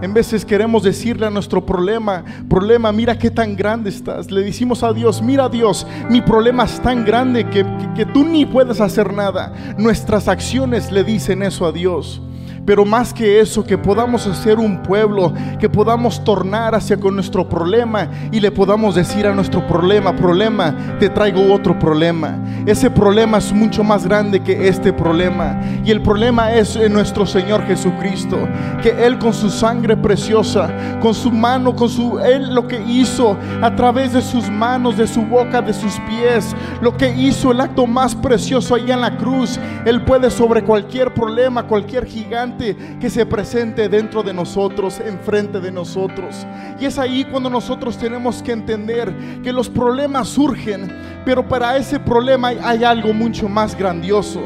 En 0.01 0.15
veces 0.15 0.45
queremos 0.45 0.85
decirle 0.85 1.27
a 1.27 1.31
nuestro 1.31 1.65
problema, 1.65 2.25
problema, 2.49 2.93
mira 2.93 3.19
qué 3.19 3.31
tan 3.31 3.57
grande 3.57 3.91
estás. 3.91 4.31
Le 4.31 4.43
decimos 4.43 4.85
a 4.85 4.93
Dios, 4.93 5.21
mira 5.23 5.49
Dios, 5.49 5.87
mi 6.09 6.21
problema 6.21 6.65
es 6.65 6.81
tan 6.81 7.05
grande 7.05 7.45
que, 7.49 7.65
que, 7.65 7.95
que 7.97 8.07
tú 8.07 8.25
ni 8.25 8.47
puedes 8.47 8.81
hacer 8.81 9.13
nada. 9.13 9.53
Nuestras 9.77 10.29
acciones 10.29 10.93
le 10.93 11.03
dicen 11.03 11.43
eso 11.43 11.67
a 11.67 11.73
Dios. 11.73 12.23
Pero 12.69 12.85
más 12.85 13.15
que 13.15 13.41
eso, 13.41 13.65
que 13.65 13.79
podamos 13.79 14.27
hacer 14.27 14.59
un 14.59 14.83
pueblo, 14.83 15.33
que 15.59 15.71
podamos 15.71 16.23
tornar 16.23 16.75
hacia 16.75 16.99
con 16.99 17.15
nuestro 17.15 17.49
problema 17.49 18.11
y 18.31 18.41
le 18.41 18.51
podamos 18.51 18.95
decir 18.95 19.27
a 19.27 19.35
nuestro 19.35 19.67
problema, 19.67 20.15
problema, 20.15 20.77
te 21.01 21.09
traigo 21.09 21.51
otro 21.51 21.79
problema. 21.79 22.39
Ese 22.67 22.91
problema 22.91 23.39
es 23.39 23.55
mucho 23.55 23.83
más 23.83 24.05
grande 24.05 24.43
que 24.43 24.69
este 24.69 24.93
problema. 24.93 25.59
Y 25.83 25.91
el 25.91 26.03
problema 26.03 26.53
es 26.53 26.77
en 26.77 26.93
nuestro 26.93 27.25
Señor 27.25 27.67
Jesucristo, 27.67 28.37
que 28.83 28.91
Él 28.91 29.19
con 29.19 29.33
su 29.33 29.49
sangre 29.49 29.97
preciosa, 29.97 30.69
con 31.01 31.15
su 31.15 31.33
mano, 31.33 31.75
con 31.75 31.89
su, 31.89 32.19
Él 32.19 32.55
lo 32.55 32.69
que 32.69 32.83
hizo 32.87 33.35
a 33.63 33.75
través 33.75 34.13
de 34.13 34.21
sus 34.21 34.51
manos, 34.51 34.99
de 34.99 35.07
su 35.07 35.23
boca, 35.23 35.63
de 35.63 35.73
sus 35.73 35.95
pies, 36.01 36.55
lo 36.83 36.95
que 36.95 37.09
hizo 37.17 37.51
el 37.51 37.63
acto 37.63 37.87
más 37.87 38.15
precioso 38.15 38.75
allá 38.75 38.93
en 38.93 39.01
la 39.01 39.17
cruz, 39.17 39.59
Él 39.87 40.03
puede 40.03 40.31
sobre 40.31 40.63
cualquier 40.63 41.15
problema, 41.15 41.63
cualquier 41.63 42.05
gigante 42.05 42.58
que 43.01 43.11
se 43.11 43.25
presente 43.25 43.89
dentro 43.89 44.23
de 44.23 44.35
nosotros, 44.35 45.01
enfrente 45.01 45.61
de 45.61 45.71
nosotros. 45.73 46.47
Y 46.81 46.85
es 46.85 46.99
ahí 46.99 47.25
cuando 47.25 47.49
nosotros 47.49 47.97
tenemos 47.97 48.43
que 48.43 48.53
entender 48.53 49.15
que 49.43 49.53
los 49.53 49.69
problemas 49.69 50.29
surgen, 50.29 50.93
pero 51.25 51.47
para 51.47 51.77
ese 51.77 51.99
problema 51.99 52.49
hay 52.63 52.85
algo 52.85 53.13
mucho 53.13 53.49
más 53.49 53.77
grandioso. 53.77 54.43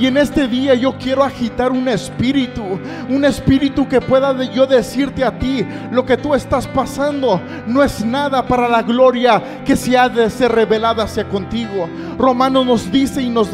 Y 0.00 0.06
en 0.06 0.16
este 0.16 0.48
día 0.48 0.74
yo 0.74 0.96
quiero 0.96 1.22
agitar 1.22 1.70
un 1.70 1.86
espíritu, 1.86 2.62
un 3.10 3.22
espíritu 3.22 3.86
que 3.86 4.00
pueda 4.00 4.32
yo 4.44 4.66
decirte 4.66 5.22
a 5.22 5.38
ti, 5.38 5.62
lo 5.92 6.06
que 6.06 6.16
tú 6.16 6.34
estás 6.34 6.66
pasando 6.66 7.38
no 7.66 7.82
es 7.82 8.02
nada 8.02 8.46
para 8.46 8.66
la 8.66 8.80
gloria 8.80 9.60
que 9.62 9.76
se 9.76 9.98
ha 9.98 10.08
de 10.08 10.30
ser 10.30 10.52
revelada 10.52 11.04
hacia 11.04 11.28
contigo. 11.28 11.86
Romano 12.16 12.64
nos 12.64 12.90
dice 12.90 13.20
y 13.20 13.28
nos 13.28 13.50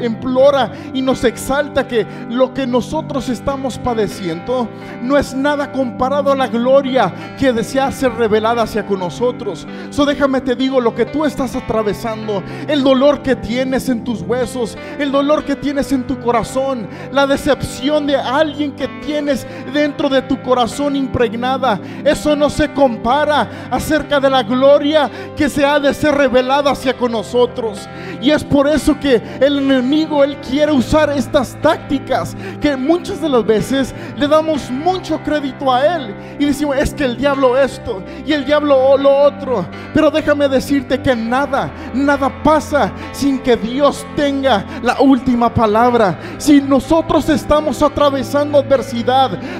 implora 0.00 0.72
y 0.94 1.02
nos 1.02 1.22
exalta 1.24 1.86
que 1.86 2.06
lo 2.30 2.54
que 2.54 2.66
nosotros 2.66 3.28
estamos 3.28 3.78
padeciendo 3.78 4.70
no 5.02 5.18
es 5.18 5.34
nada 5.34 5.70
comparado 5.70 6.32
a 6.32 6.36
la 6.36 6.48
gloria 6.48 7.12
que 7.38 7.52
desea 7.52 7.92
ser 7.92 8.14
revelada 8.14 8.62
hacia 8.62 8.86
con 8.86 9.00
nosotros. 9.00 9.66
So 9.90 10.06
déjame 10.06 10.40
te 10.40 10.56
digo 10.56 10.80
lo 10.80 10.94
que 10.94 11.04
tú 11.04 11.26
estás 11.26 11.54
atravesando, 11.56 12.42
el 12.68 12.82
dolor 12.82 13.20
que 13.20 13.36
tienes 13.36 13.90
en 13.90 14.02
tus 14.02 14.22
huesos, 14.22 14.78
el 14.98 15.12
dolor 15.12 15.44
que 15.44 15.56
tienes 15.56 15.89
en 15.92 16.06
tu 16.06 16.18
corazón, 16.20 16.88
la 17.12 17.26
decepción 17.26 18.06
de 18.06 18.16
alguien 18.16 18.72
que 18.72 18.88
tienes 19.00 19.46
dentro 19.72 20.08
de 20.08 20.22
tu 20.22 20.40
corazón 20.42 20.96
impregnada, 20.96 21.80
eso 22.04 22.34
no 22.36 22.50
se 22.50 22.72
compara 22.72 23.68
acerca 23.70 24.20
de 24.20 24.30
la 24.30 24.42
gloria 24.42 25.10
que 25.36 25.48
se 25.48 25.64
ha 25.64 25.78
de 25.78 25.92
ser 25.94 26.14
revelada 26.14 26.70
hacia 26.70 26.96
con 26.96 27.12
nosotros. 27.12 27.88
Y 28.20 28.30
es 28.30 28.44
por 28.44 28.68
eso 28.68 28.98
que 28.98 29.22
el 29.40 29.58
enemigo, 29.58 30.22
él 30.22 30.36
quiere 30.38 30.72
usar 30.72 31.10
estas 31.10 31.56
tácticas 31.62 32.36
que 32.60 32.76
muchas 32.76 33.20
de 33.20 33.28
las 33.28 33.44
veces 33.44 33.94
le 34.16 34.28
damos 34.28 34.70
mucho 34.70 35.20
crédito 35.22 35.72
a 35.72 35.96
él 35.96 36.14
y 36.38 36.44
decimos, 36.44 36.76
es 36.76 36.92
que 36.92 37.04
el 37.04 37.16
diablo 37.16 37.56
esto 37.56 38.02
y 38.26 38.32
el 38.32 38.44
diablo 38.44 38.96
lo 38.98 39.24
otro. 39.24 39.66
Pero 39.94 40.10
déjame 40.10 40.48
decirte 40.48 41.00
que 41.00 41.16
nada, 41.16 41.70
nada 41.94 42.30
pasa 42.42 42.92
sin 43.12 43.38
que 43.38 43.56
Dios 43.56 44.06
tenga 44.16 44.64
la 44.82 45.00
última 45.00 45.52
palabra 45.52 46.18
si 46.38 46.60
nosotros 46.60 47.28
estamos 47.28 47.82
atravesando 47.82 48.62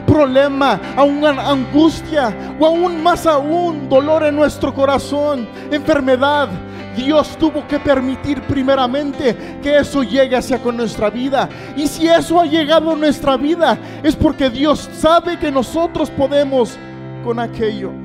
problema, 0.06 0.80
aún 0.96 1.24
angustia 1.24 2.34
o 2.58 2.66
aún 2.66 3.02
más 3.02 3.26
aún 3.26 3.88
dolor 3.88 4.24
en 4.24 4.36
nuestro 4.36 4.74
corazón, 4.74 5.48
enfermedad, 5.70 6.48
Dios 6.96 7.36
tuvo 7.38 7.66
que 7.66 7.78
permitir 7.78 8.42
primeramente 8.42 9.58
que 9.62 9.78
eso 9.78 10.02
llegue 10.02 10.36
hacia 10.36 10.58
con 10.58 10.76
nuestra 10.76 11.08
vida. 11.08 11.48
Y 11.76 11.86
si 11.86 12.08
eso 12.08 12.40
ha 12.40 12.46
llegado 12.46 12.92
a 12.92 12.96
nuestra 12.96 13.36
vida, 13.36 13.78
es 14.02 14.16
porque 14.16 14.50
Dios 14.50 14.88
sabe 14.92 15.38
que 15.38 15.50
nosotros 15.50 16.10
podemos 16.10 16.76
con 17.24 17.38
aquello. 17.38 17.99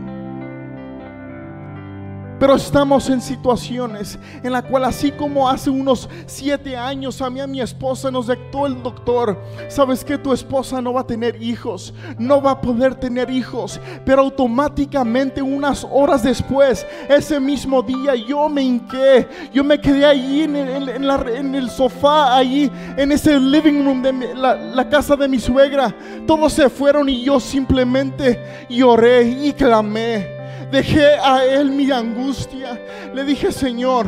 Pero 2.39 2.55
estamos 2.55 3.09
en 3.09 3.21
situaciones 3.21 4.19
en 4.43 4.51
la 4.51 4.61
cual 4.61 4.85
así 4.85 5.11
como 5.11 5.47
hace 5.47 5.69
unos 5.69 6.09
siete 6.25 6.75
años 6.75 7.21
a 7.21 7.29
mí 7.29 7.39
a 7.39 7.47
mi 7.47 7.61
esposa 7.61 8.11
nos 8.11 8.27
dictó 8.27 8.65
el 8.65 8.83
doctor, 8.83 9.41
sabes 9.69 10.03
que 10.03 10.17
tu 10.17 10.33
esposa 10.33 10.81
no 10.81 10.93
va 10.93 11.01
a 11.01 11.07
tener 11.07 11.41
hijos, 11.41 11.93
no 12.17 12.41
va 12.41 12.51
a 12.51 12.61
poder 12.61 12.95
tener 12.95 13.29
hijos, 13.29 13.79
pero 14.05 14.21
automáticamente 14.21 15.41
unas 15.41 15.87
horas 15.89 16.23
después, 16.23 16.85
ese 17.07 17.39
mismo 17.39 17.81
día 17.81 18.15
yo 18.15 18.49
me 18.49 18.63
hinqué, 18.63 19.27
yo 19.53 19.63
me 19.63 19.79
quedé 19.79 20.05
ahí 20.05 20.41
en 20.41 20.55
el, 20.55 20.89
en 20.89 21.55
el 21.55 21.69
sofá, 21.69 22.35
ahí 22.35 22.69
en 22.97 23.11
ese 23.11 23.39
living 23.39 23.85
room 23.85 24.01
de 24.01 24.35
la, 24.35 24.55
la 24.55 24.89
casa 24.89 25.15
de 25.15 25.27
mi 25.27 25.39
suegra, 25.39 25.95
todos 26.27 26.51
se 26.51 26.69
fueron 26.69 27.07
y 27.07 27.23
yo 27.23 27.39
simplemente 27.39 28.65
lloré 28.69 29.23
y 29.23 29.53
clamé. 29.53 30.34
Dejé 30.71 31.15
a 31.15 31.43
Él 31.45 31.71
mi 31.71 31.91
angustia. 31.91 32.79
Le 33.13 33.23
dije, 33.23 33.51
Señor, 33.51 34.07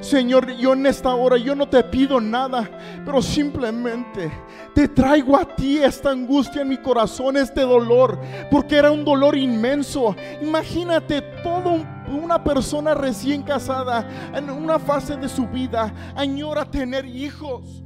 Señor, 0.00 0.52
yo 0.52 0.74
en 0.74 0.86
esta 0.86 1.14
hora, 1.14 1.36
yo 1.36 1.54
no 1.54 1.68
te 1.68 1.82
pido 1.82 2.20
nada, 2.20 2.68
pero 3.04 3.22
simplemente 3.22 4.30
te 4.74 4.88
traigo 4.88 5.36
a 5.36 5.44
ti 5.56 5.78
esta 5.78 6.10
angustia 6.10 6.62
en 6.62 6.68
mi 6.68 6.76
corazón, 6.76 7.36
este 7.36 7.62
dolor, 7.62 8.20
porque 8.50 8.76
era 8.76 8.90
un 8.90 9.04
dolor 9.04 9.36
inmenso. 9.36 10.14
Imagínate 10.42 11.22
todo 11.42 11.84
una 12.08 12.42
persona 12.42 12.94
recién 12.94 13.42
casada 13.42 14.06
en 14.34 14.50
una 14.50 14.78
fase 14.78 15.16
de 15.16 15.28
su 15.28 15.46
vida 15.48 15.92
añora 16.14 16.64
tener 16.64 17.04
hijos. 17.06 17.82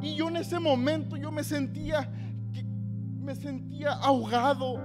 Y 0.00 0.14
yo 0.14 0.28
en 0.28 0.36
ese 0.38 0.58
momento 0.58 1.16
yo 1.16 1.30
me 1.30 1.44
sentía 1.44 2.10
me 3.28 3.34
sentía 3.34 3.92
ahogado 3.92 4.80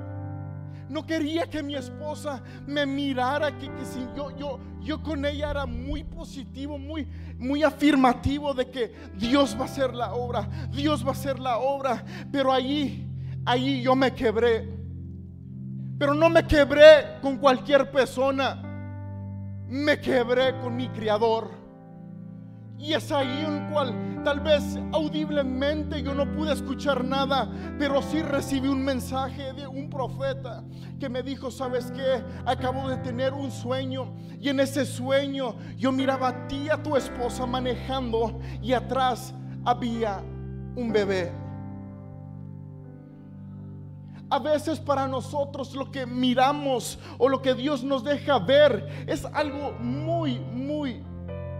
no 0.93 1.05
quería 1.07 1.50
que 1.50 1.63
mi 1.63 1.75
esposa 1.75 2.43
me 2.67 2.85
mirara, 2.85 3.57
que, 3.57 3.65
que 3.65 3.83
si 3.83 4.00
yo, 4.15 4.29
yo, 4.38 4.59
yo 4.79 5.01
con 5.01 5.25
ella 5.25 5.50
era 5.50 5.65
muy 5.65 6.03
positivo, 6.03 6.77
muy, 6.77 7.07
muy 7.39 7.63
afirmativo 7.63 8.53
de 8.53 8.69
que 8.69 8.93
Dios 9.17 9.57
va 9.57 9.63
a 9.63 9.65
hacer 9.65 9.95
la 9.95 10.13
obra, 10.13 10.47
Dios 10.71 11.03
va 11.03 11.09
a 11.09 11.13
hacer 11.13 11.39
la 11.39 11.57
obra. 11.57 12.05
Pero 12.31 12.53
allí, 12.53 13.07
allí 13.43 13.81
yo 13.81 13.95
me 13.95 14.13
quebré. 14.13 14.69
Pero 15.97 16.13
no 16.13 16.29
me 16.29 16.45
quebré 16.45 17.19
con 17.21 17.38
cualquier 17.38 17.89
persona, 17.89 18.62
me 19.67 20.00
quebré 20.00 20.59
con 20.59 20.75
mi 20.75 20.89
Creador. 20.89 21.62
Y 22.83 22.91
es 22.91 23.13
ahí 23.13 23.45
en 23.47 23.71
cual 23.71 23.93
tal 24.25 24.41
vez 24.41 24.77
audiblemente 24.91 26.03
yo 26.03 26.13
no 26.13 26.29
pude 26.29 26.51
escuchar 26.51 27.01
nada, 27.01 27.49
pero 27.79 28.01
sí 28.01 28.21
recibí 28.21 28.67
un 28.67 28.83
mensaje 28.83 29.53
de 29.53 29.65
un 29.65 29.89
profeta 29.89 30.65
que 30.99 31.07
me 31.07 31.23
dijo, 31.23 31.49
¿sabes 31.49 31.89
qué? 31.91 32.21
Acabo 32.45 32.89
de 32.89 32.97
tener 32.97 33.33
un 33.33 33.51
sueño 33.51 34.13
y 34.37 34.49
en 34.49 34.59
ese 34.59 34.85
sueño 34.85 35.55
yo 35.77 35.93
miraba 35.93 36.27
a 36.27 36.47
ti, 36.49 36.69
a 36.69 36.83
tu 36.83 36.97
esposa 36.97 37.45
manejando 37.45 38.41
y 38.61 38.73
atrás 38.73 39.33
había 39.63 40.21
un 40.75 40.91
bebé. 40.91 41.31
A 44.29 44.39
veces 44.39 44.81
para 44.81 45.07
nosotros 45.07 45.73
lo 45.73 45.89
que 45.89 46.05
miramos 46.05 46.99
o 47.17 47.29
lo 47.29 47.41
que 47.41 47.53
Dios 47.53 47.81
nos 47.81 48.03
deja 48.03 48.39
ver 48.39 49.05
es 49.07 49.23
algo 49.23 49.71
muy, 49.79 50.37
muy 50.37 51.01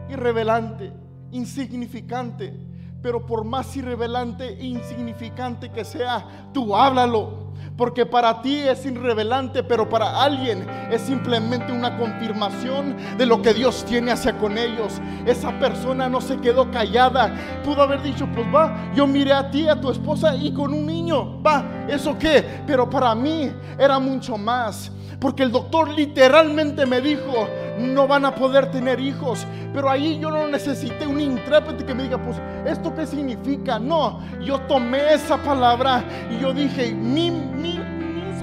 irrevelante 0.10 1.03
insignificante, 1.34 2.54
pero 3.02 3.26
por 3.26 3.44
más 3.44 3.76
irrevelante 3.76 4.58
e 4.60 4.66
insignificante 4.66 5.70
que 5.70 5.84
sea, 5.84 6.26
tú 6.54 6.76
háblalo. 6.76 7.44
Porque 7.76 8.06
para 8.06 8.42
ti 8.42 8.60
es 8.60 8.86
irrevelante, 8.86 9.64
pero 9.64 9.90
para 9.90 10.22
alguien 10.22 10.68
es 10.92 11.02
simplemente 11.02 11.72
una 11.72 11.98
confirmación 11.98 12.96
de 13.18 13.26
lo 13.26 13.42
que 13.42 13.54
Dios 13.54 13.84
tiene 13.86 14.12
hacia 14.12 14.38
con 14.38 14.58
ellos. 14.58 15.02
Esa 15.26 15.58
persona 15.60 16.08
no 16.08 16.22
se 16.22 16.38
quedó 16.38 16.70
callada. 16.70 17.34
Pudo 17.64 17.82
haber 17.82 18.04
dicho, 18.04 18.28
pues 18.34 18.46
va, 18.54 18.92
yo 18.96 19.08
miré 19.08 19.34
a 19.34 19.50
ti, 19.50 19.68
a 19.68 19.80
tu 19.80 19.90
esposa 19.90 20.36
y 20.36 20.54
con 20.54 20.72
un 20.72 20.86
niño. 20.86 21.42
Va, 21.42 21.86
¿eso 21.88 22.18
qué? 22.18 22.62
Pero 22.68 22.88
para 22.88 23.16
mí 23.16 23.52
era 23.80 23.98
mucho 23.98 24.38
más. 24.38 24.92
Porque 25.24 25.44
el 25.44 25.54
doctor 25.54 25.88
literalmente 25.88 26.86
me 26.86 27.00
dijo, 27.00 27.48
no 27.80 28.10
van 28.10 28.26
a 28.26 28.36
poder 28.36 28.70
tener 28.72 29.00
hijos. 29.00 29.48
Pero 29.74 29.90
ahí 29.90 30.20
yo 30.20 30.30
no 30.30 30.50
necesité 30.50 31.08
un 31.08 31.18
intérprete 31.18 31.86
que 31.86 31.94
me 31.94 32.04
diga, 32.04 32.18
pues, 32.18 32.42
¿esto 32.66 32.94
qué 32.94 33.08
significa? 33.08 33.80
No, 33.80 34.20
yo 34.42 34.60
tomé 34.68 35.14
esa 35.14 35.38
palabra 35.38 36.04
y 36.30 36.42
yo 36.42 36.52
dije, 36.54 36.94
mis 36.94 37.32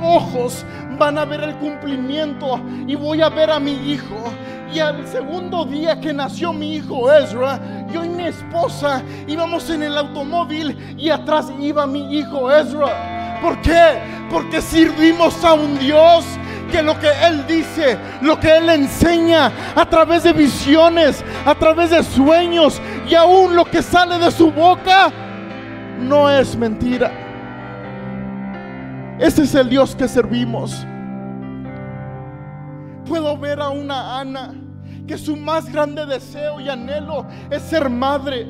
ojos 0.03 0.65
van 0.99 1.19
a 1.19 1.27
ver 1.27 1.43
el 1.43 1.55
cumplimiento 1.57 2.59
y 2.87 2.95
voy 2.95 3.21
a 3.21 3.29
ver 3.29 3.51
a 3.51 3.61
mi 3.61 3.73
hijo. 3.73 4.17
Y 4.73 4.79
al 4.79 5.07
segundo 5.07 5.67
día 5.67 6.01
que 6.01 6.15
nació 6.15 6.55
mi 6.55 6.77
hijo 6.77 7.13
Ezra, 7.13 7.61
yo 7.93 8.03
y 8.03 8.09
mi 8.09 8.25
esposa 8.25 9.03
íbamos 9.27 9.69
en 9.69 9.83
el 9.83 9.99
automóvil 9.99 10.95
y 10.97 11.11
atrás 11.11 11.53
iba 11.61 11.87
mi 11.87 12.17
hijo 12.17 12.51
Ezra. 12.51 13.39
¿Por 13.43 13.61
qué? 13.61 13.99
Porque 14.31 14.63
servimos 14.63 15.45
a 15.45 15.53
un 15.53 15.79
Dios 15.79 16.25
que 16.71 16.83
lo 16.83 16.99
que 16.99 17.09
Él 17.27 17.47
dice, 17.47 17.99
lo 18.23 18.39
que 18.39 18.57
Él 18.57 18.69
enseña 18.69 19.53
a 19.75 19.85
través 19.87 20.23
de 20.23 20.33
visiones, 20.33 21.25
a 21.45 21.55
través 21.55 21.91
de 21.91 22.03
sueños 22.03 22.81
y 23.09 23.15
aún 23.15 23.57
lo 23.57 23.65
que 23.65 23.83
sale 23.83 24.19
de 24.19 24.31
su 24.31 24.51
boca, 24.51 25.11
no 25.99 26.31
es 26.31 26.57
mentira. 26.57 27.13
Ese 29.19 29.43
es 29.43 29.55
el 29.55 29.69
Dios 29.69 29.95
que 29.95 30.09
servimos. 30.09 30.87
Puedo 33.05 33.37
ver 33.37 33.61
a 33.61 33.69
una 33.69 34.21
Ana 34.21 34.55
que 35.07 35.19
su 35.19 35.37
más 35.37 35.71
grande 35.71 36.07
deseo 36.07 36.61
y 36.61 36.69
anhelo 36.69 37.27
es 37.51 37.63
ser 37.63 37.91
madre. 37.91 38.47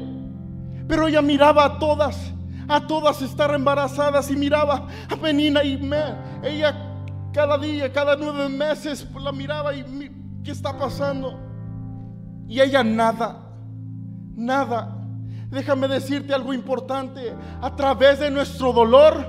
Pero 0.86 1.08
ella 1.08 1.22
miraba 1.22 1.64
a 1.64 1.78
todas, 1.78 2.32
a 2.68 2.86
todas 2.86 3.22
estar 3.22 3.54
embarazadas 3.54 4.30
y 4.30 4.36
miraba 4.36 4.86
a 5.08 5.16
Penina 5.16 5.64
y 5.64 5.76
me, 5.78 5.98
ella 6.42 6.89
cada 7.32 7.58
día, 7.58 7.92
cada 7.92 8.16
nueve 8.16 8.48
meses 8.48 9.06
la 9.18 9.32
miraba 9.32 9.74
y 9.74 10.10
¿qué 10.42 10.50
está 10.50 10.76
pasando? 10.76 11.38
Y 12.48 12.60
ella 12.60 12.82
nada, 12.82 13.36
nada. 14.34 14.96
Déjame 15.50 15.88
decirte 15.88 16.32
algo 16.34 16.52
importante. 16.52 17.34
A 17.60 17.74
través 17.76 18.20
de 18.20 18.30
nuestro 18.30 18.72
dolor, 18.72 19.28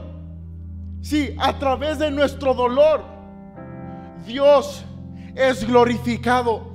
sí, 1.01 1.35
a 1.39 1.57
través 1.57 1.99
de 1.99 2.11
nuestro 2.11 2.53
dolor, 2.53 3.03
Dios 4.25 4.85
es 5.35 5.65
glorificado. 5.67 6.70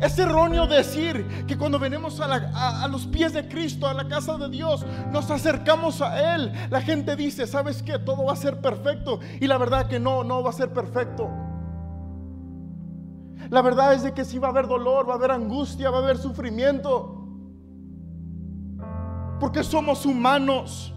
Es 0.00 0.18
erróneo 0.18 0.66
decir 0.66 1.46
que 1.46 1.56
cuando 1.56 1.78
venimos 1.78 2.20
a, 2.20 2.86
los 2.88 3.06
pies 3.06 3.32
de 3.32 3.48
Cristo, 3.48 3.86
a 3.86 3.94
la 3.94 4.06
casa 4.06 4.36
de 4.36 4.50
Dios, 4.50 4.84
nos 5.10 5.30
acercamos 5.30 6.02
a 6.02 6.34
Él. 6.34 6.52
La 6.70 6.82
gente 6.82 7.16
dice, 7.16 7.46
¿sabes 7.46 7.82
qué? 7.82 7.98
Todo 7.98 8.24
va 8.24 8.34
a 8.34 8.36
ser 8.36 8.60
perfecto. 8.60 9.20
Y 9.40 9.46
la 9.46 9.56
verdad 9.56 9.88
que 9.88 9.98
no, 9.98 10.22
no 10.22 10.42
va 10.42 10.50
a 10.50 10.52
ser 10.52 10.72
perfecto. 10.72 11.30
La 13.48 13.62
verdad 13.62 13.94
es 13.94 14.02
de 14.02 14.12
que 14.12 14.24
sí 14.24 14.38
va 14.38 14.48
a 14.48 14.50
haber 14.50 14.66
dolor, 14.66 15.08
va 15.08 15.14
a 15.14 15.16
haber 15.16 15.30
angustia, 15.30 15.88
va 15.88 15.98
a 15.98 16.02
haber 16.02 16.18
sufrimiento. 16.18 17.26
Porque 19.40 19.64
somos 19.64 20.04
humanos. 20.04 20.92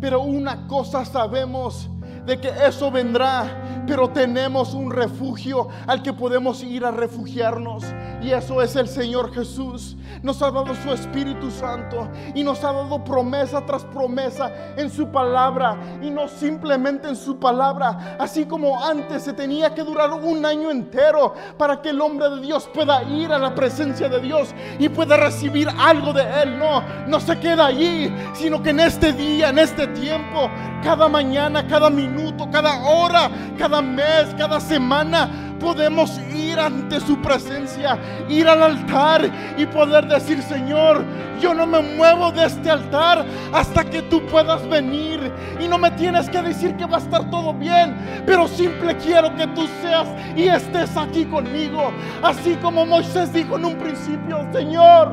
Pero 0.00 0.22
una 0.22 0.66
cosa 0.66 1.04
sabemos 1.04 1.88
de 2.26 2.38
que 2.38 2.50
eso 2.66 2.90
vendrá, 2.90 3.84
pero 3.86 4.10
tenemos 4.10 4.74
un 4.74 4.90
refugio 4.90 5.68
al 5.86 6.02
que 6.02 6.12
podemos 6.12 6.62
ir 6.62 6.84
a 6.84 6.90
refugiarnos. 6.90 7.84
Y 8.22 8.32
eso 8.32 8.60
es 8.60 8.76
el 8.76 8.86
Señor 8.86 9.32
Jesús. 9.32 9.96
Nos 10.22 10.42
ha 10.42 10.50
dado 10.50 10.74
su 10.74 10.92
Espíritu 10.92 11.50
Santo 11.50 12.08
y 12.34 12.42
nos 12.42 12.62
ha 12.64 12.72
dado 12.72 13.02
promesa 13.02 13.64
tras 13.64 13.84
promesa 13.84 14.52
en 14.76 14.90
su 14.90 15.08
palabra. 15.08 15.78
Y 16.02 16.10
no 16.10 16.28
simplemente 16.28 17.08
en 17.08 17.16
su 17.16 17.38
palabra, 17.38 18.16
así 18.18 18.44
como 18.44 18.84
antes 18.84 19.22
se 19.22 19.32
tenía 19.32 19.74
que 19.74 19.82
durar 19.82 20.12
un 20.12 20.44
año 20.44 20.70
entero 20.70 21.34
para 21.56 21.80
que 21.80 21.90
el 21.90 22.00
hombre 22.00 22.28
de 22.28 22.40
Dios 22.40 22.68
pueda 22.72 23.02
ir 23.04 23.32
a 23.32 23.38
la 23.38 23.54
presencia 23.54 24.08
de 24.08 24.20
Dios 24.20 24.54
y 24.78 24.88
pueda 24.88 25.16
recibir 25.16 25.68
algo 25.78 26.12
de 26.12 26.22
Él. 26.42 26.58
No, 26.58 26.82
no 27.06 27.20
se 27.20 27.38
queda 27.38 27.66
allí, 27.66 28.12
sino 28.34 28.62
que 28.62 28.70
en 28.70 28.80
este 28.80 29.12
día, 29.12 29.48
en 29.48 29.58
este 29.58 29.86
tiempo, 29.88 30.50
cada 30.82 31.08
mañana, 31.08 31.66
cada 31.66 31.88
minuto, 31.88 32.09
cada 32.50 32.80
hora, 32.80 33.30
cada 33.58 33.80
mes, 33.80 34.34
cada 34.36 34.60
semana, 34.60 35.28
podemos 35.60 36.18
ir 36.34 36.58
ante 36.58 37.00
su 37.00 37.20
presencia, 37.20 37.98
ir 38.28 38.48
al 38.48 38.62
altar 38.62 39.30
y 39.56 39.66
poder 39.66 40.06
decir, 40.06 40.42
Señor, 40.42 41.04
yo 41.40 41.54
no 41.54 41.66
me 41.66 41.80
muevo 41.80 42.32
de 42.32 42.46
este 42.46 42.70
altar 42.70 43.24
hasta 43.52 43.84
que 43.84 44.02
tú 44.02 44.24
puedas 44.26 44.66
venir. 44.68 45.32
Y 45.60 45.68
no 45.68 45.78
me 45.78 45.90
tienes 45.92 46.28
que 46.28 46.42
decir 46.42 46.76
que 46.76 46.86
va 46.86 46.96
a 46.96 47.00
estar 47.00 47.30
todo 47.30 47.52
bien, 47.52 48.22
pero 48.26 48.48
simple 48.48 48.96
quiero 48.96 49.34
que 49.36 49.46
tú 49.48 49.68
seas 49.82 50.08
y 50.34 50.48
estés 50.48 50.96
aquí 50.96 51.24
conmigo. 51.26 51.92
Así 52.22 52.56
como 52.56 52.86
Moisés 52.86 53.32
dijo 53.32 53.56
en 53.56 53.66
un 53.66 53.76
principio, 53.76 54.46
Señor, 54.52 55.12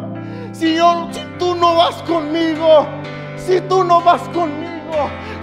si, 0.54 0.76
yo, 0.76 1.10
si 1.12 1.22
tú 1.38 1.56
no 1.56 1.76
vas 1.76 1.96
conmigo, 2.04 2.88
si 3.36 3.60
tú 3.62 3.84
no 3.84 4.02
vas 4.02 4.22
conmigo, 4.30 4.77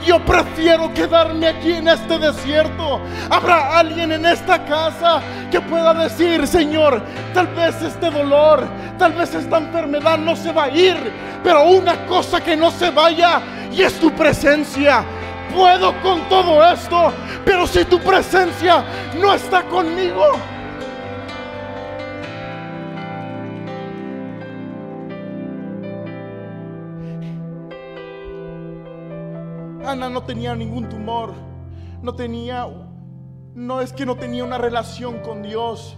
yo 0.05 0.23
prefiero 0.25 0.93
quedarme 0.93 1.49
aquí 1.49 1.73
en 1.73 1.89
este 1.89 2.19
desierto. 2.19 3.01
Habrá 3.31 3.79
alguien 3.79 4.13
en 4.13 4.27
esta 4.27 4.65
casa 4.65 5.23
que 5.51 5.61
pueda 5.61 5.95
decir, 5.95 6.47
Señor, 6.47 7.03
tal 7.33 7.49
vez 7.49 7.81
este 7.83 8.11
dolor, 8.11 8.67
tal 8.99 9.13
vez 9.13 9.35
esta 9.35 9.59
enfermedad 9.59 10.19
no 10.19 10.37
se 10.37 10.53
va 10.53 10.65
a 10.65 10.71
ir, 10.71 10.97
pero 11.43 11.65
una 11.65 12.05
cosa 12.07 12.43
que 12.43 12.57
no 12.57 12.71
se 12.71 12.91
vaya 12.91 13.41
y 13.73 13.83
es 13.83 13.99
tu 13.99 14.11
presencia. 14.13 15.05
Puedo 15.55 15.95
con 16.03 16.29
todo 16.29 16.65
esto, 16.65 17.13
pero 17.45 17.67
si 17.67 17.85
tu 17.85 17.99
presencia 18.01 18.85
no 19.21 19.33
está 19.33 19.63
conmigo, 19.63 20.33
Ana 29.95 30.11
no 30.11 30.25
tenía 30.25 30.57
ningún 30.57 30.89
tumor, 30.89 31.33
no 32.03 32.17
tenía, 32.17 32.67
no 33.55 33.81
es 33.81 33.93
que 33.93 34.05
no 34.05 34.17
tenía 34.17 34.43
una 34.43 34.59
relación 34.59 35.21
con 35.21 35.41
Dios, 35.41 35.97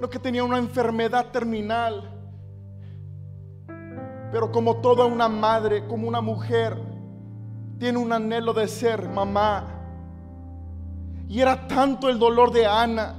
no 0.00 0.10
que 0.10 0.18
tenía 0.18 0.42
una 0.42 0.58
enfermedad 0.58 1.26
terminal. 1.30 2.10
Pero 4.32 4.50
como 4.50 4.78
toda 4.78 5.06
una 5.06 5.28
madre, 5.28 5.86
como 5.86 6.08
una 6.08 6.20
mujer, 6.20 6.76
tiene 7.78 7.98
un 7.98 8.12
anhelo 8.12 8.52
de 8.52 8.66
ser 8.66 9.08
mamá. 9.08 9.66
Y 11.28 11.40
era 11.40 11.68
tanto 11.68 12.08
el 12.08 12.18
dolor 12.18 12.50
de 12.50 12.66
Ana. 12.66 13.14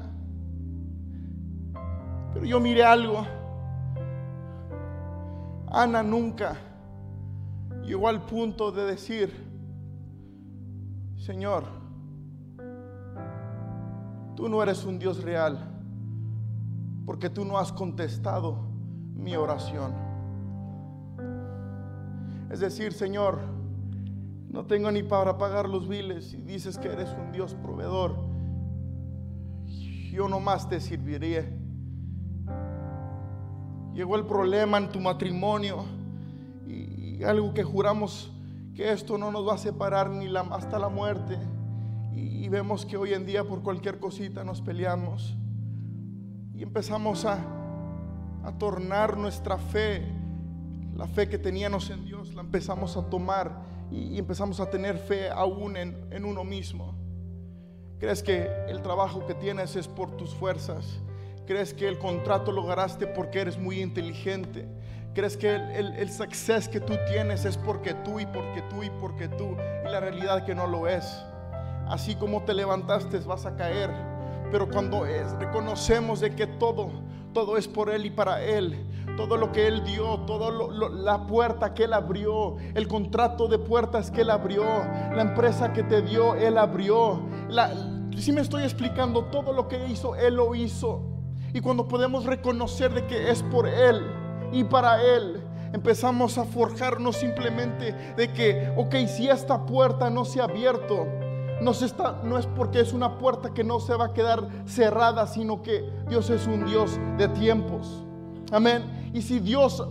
Pero 2.34 2.46
yo 2.46 2.60
miré 2.60 2.84
algo. 2.84 3.26
Ana 5.72 6.04
nunca 6.04 6.58
llegó 7.84 8.10
al 8.10 8.22
punto 8.22 8.74
de 8.74 8.84
decir, 8.84 9.49
Señor, 11.30 11.64
tú 14.36 14.50
no 14.50 14.64
eres 14.64 14.84
un 14.84 14.98
Dios 14.98 15.22
real 15.22 15.60
porque 17.06 17.30
tú 17.30 17.46
no 17.46 17.60
has 17.60 17.72
contestado 17.72 18.58
mi 19.14 19.36
oración. 19.36 19.94
Es 22.50 22.62
decir, 22.62 22.94
Señor, 22.94 23.38
no 24.50 24.66
tengo 24.66 24.92
ni 24.92 25.04
para 25.04 25.38
pagar 25.38 25.70
los 25.70 25.88
biles 25.88 26.34
y 26.34 26.38
dices 26.38 26.80
que 26.80 26.88
eres 26.88 27.16
un 27.24 27.32
Dios 27.32 27.54
proveedor. 27.54 28.16
Yo 30.12 30.28
nomás 30.28 30.68
te 30.68 30.82
serviría. 30.82 31.48
Llegó 33.94 34.16
el 34.16 34.26
problema 34.26 34.80
en 34.80 34.90
tu 34.90 35.00
matrimonio 35.00 35.86
y 36.66 37.24
algo 37.24 37.54
que 37.54 37.64
juramos 37.64 38.32
que 38.80 38.94
esto 38.94 39.18
no 39.18 39.30
nos 39.30 39.46
va 39.46 39.56
a 39.56 39.58
separar 39.58 40.10
ni 40.10 40.30
la, 40.30 40.40
hasta 40.40 40.80
la 40.80 40.88
muerte. 40.88 41.38
Y, 42.14 42.48
vemos 42.48 42.86
que 42.86 42.96
hoy 42.96 43.14
en 43.14 43.26
día 43.26 43.44
por 43.44 43.62
cualquier 43.62 44.00
cosita 44.00 44.46
nos 44.46 44.62
peleamos. 44.62 45.36
Y 46.54 46.64
empezamos 46.64 47.26
a, 47.26 47.40
tornar 48.58 49.18
nuestra 49.18 49.58
fe, 49.58 50.08
la 50.96 51.08
fe 51.08 51.28
que 51.28 51.38
teníamos 51.38 51.90
en 51.90 52.06
Dios, 52.06 52.34
la 52.34 52.40
empezamos 52.40 52.96
a 52.96 53.10
tomar 53.10 53.62
y, 53.92 54.18
empezamos 54.18 54.62
a 54.62 54.70
tener 54.70 54.98
fe 54.98 55.30
aún 55.30 55.76
en, 55.76 56.08
en 56.10 56.24
uno 56.24 56.46
mismo. 56.46 56.96
¿Crees 58.00 58.24
que 58.24 58.48
el 58.70 58.82
trabajo 58.82 59.26
que 59.26 59.34
tienes 59.34 59.76
es 59.76 59.90
por 59.90 60.16
tus 60.16 60.34
fuerzas? 60.34 61.02
¿Crees 61.46 61.74
que 61.74 61.86
el 61.86 62.00
contrato 62.00 62.54
lo 62.54 62.64
ganaste 62.64 63.08
porque 63.08 63.42
eres 63.42 63.60
muy 63.60 63.82
inteligente? 63.82 64.70
¿Crees 65.14 65.36
que 65.36 65.56
el, 65.56 65.96
el, 65.96 66.12
success 66.12 66.70
que 66.70 66.80
tú 66.80 66.94
tienes 67.12 67.44
es 67.44 67.58
porque 67.58 67.96
tú 67.96 68.20
y 68.20 68.28
porque 68.28 68.62
tú 68.70 68.84
y 68.84 68.90
porque 69.02 69.28
tú? 69.28 69.58
Y 69.86 69.90
la 69.90 70.00
realidad 70.00 70.46
que 70.46 70.54
no 70.54 70.68
lo 70.68 70.88
es. 70.88 71.24
Así 71.88 72.16
como 72.16 72.44
te 72.44 72.54
levantaste 72.54 73.18
vas 73.20 73.46
a 73.46 73.56
caer. 73.56 73.90
Pero 74.52 74.70
cuando 74.70 75.06
es, 75.06 75.32
reconocemos 75.40 76.20
de 76.20 76.36
que 76.36 76.46
todo, 76.46 76.90
todo 77.34 77.58
es 77.58 77.68
por 77.68 77.90
Él 77.90 78.06
y 78.06 78.12
para 78.12 78.44
Él. 78.44 78.86
Todo 79.18 79.36
lo 79.36 79.52
que 79.52 79.68
Él 79.68 79.84
dio, 79.84 80.20
toda 80.22 80.52
la 80.92 81.26
puerta 81.26 81.74
que 81.74 81.86
Él 81.86 81.94
abrió, 81.94 82.58
el 82.74 82.88
contrato 82.88 83.48
de 83.48 83.58
puertas 83.58 84.12
que 84.12 84.22
Él 84.22 84.30
abrió, 84.30 84.64
la 84.64 85.22
empresa 85.22 85.74
que 85.74 85.84
te 85.84 86.02
dio, 86.02 86.36
Él 86.36 86.58
abrió. 86.58 87.22
si 88.16 88.32
me 88.32 88.42
estoy 88.42 88.64
explicando, 88.64 89.26
todo 89.26 89.54
lo 89.54 89.68
que 89.68 89.88
hizo, 89.88 90.16
Él 90.16 90.36
lo 90.36 90.56
hizo. 90.56 91.02
Y 91.54 91.62
cuando 91.62 91.88
podemos 91.88 92.26
reconocer 92.26 92.94
de 92.94 93.08
que 93.08 93.32
es 93.32 93.42
por 93.44 93.68
Él, 93.68 94.06
y 94.52 94.64
para 94.64 95.02
Él. 95.02 95.44
Empezamos 95.72 96.38
a 96.38 96.46
forjarnos 96.46 97.18
simplemente 97.18 97.94
de 98.16 98.34
que, 98.34 98.74
ok, 98.76 98.96
si 99.08 99.30
esta 99.30 99.66
puerta 99.66 100.10
no 100.10 100.26
se 100.26 100.42
ha 100.42 100.46
abierto, 100.46 101.06
no, 101.62 101.72
está, 101.72 102.22
no 102.24 102.38
es 102.38 102.48
porque 102.48 102.80
es 102.80 102.94
una 102.94 103.18
puerta 103.18 103.54
que 103.54 103.64
no 103.64 103.80
se 103.80 103.96
va 103.96 104.06
a 104.06 104.14
quedar 104.14 104.48
cerrada, 104.66 105.28
sino 105.28 105.62
que 105.62 105.88
Dios 106.08 106.30
es 106.30 106.48
un 106.48 106.66
Dios 106.66 107.00
de 107.18 107.28
tiempos. 107.30 108.04
Amén. 108.52 109.12
Y 109.14 109.22
si 109.22 109.40
Dios 109.40 109.88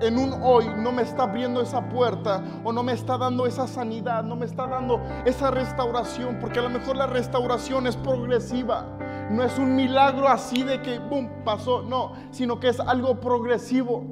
en 0.00 0.18
un 0.18 0.34
hoy 0.42 0.66
no 0.76 0.92
me 0.92 1.02
está 1.02 1.22
abriendo 1.24 1.60
esa 1.60 1.88
puerta 1.88 2.42
o 2.64 2.72
no 2.72 2.82
me 2.82 2.92
está 2.92 3.16
dando 3.16 3.46
esa 3.46 3.66
sanidad, 3.66 4.22
no 4.22 4.36
me 4.36 4.44
está 4.44 4.66
dando 4.66 5.00
esa 5.24 5.50
restauración, 5.50 6.38
porque 6.40 6.58
a 6.58 6.62
lo 6.62 6.70
mejor 6.70 6.96
la 6.96 7.06
restauración 7.06 7.86
es 7.86 7.96
progresiva. 7.96 8.86
No 9.30 9.42
es 9.42 9.58
un 9.58 9.74
milagro 9.74 10.28
así 10.28 10.62
de 10.62 10.80
que, 10.82 10.98
boom, 10.98 11.28
pasó, 11.44 11.82
no, 11.82 12.12
sino 12.30 12.60
que 12.60 12.68
es 12.68 12.80
algo 12.80 13.20
progresivo. 13.20 14.04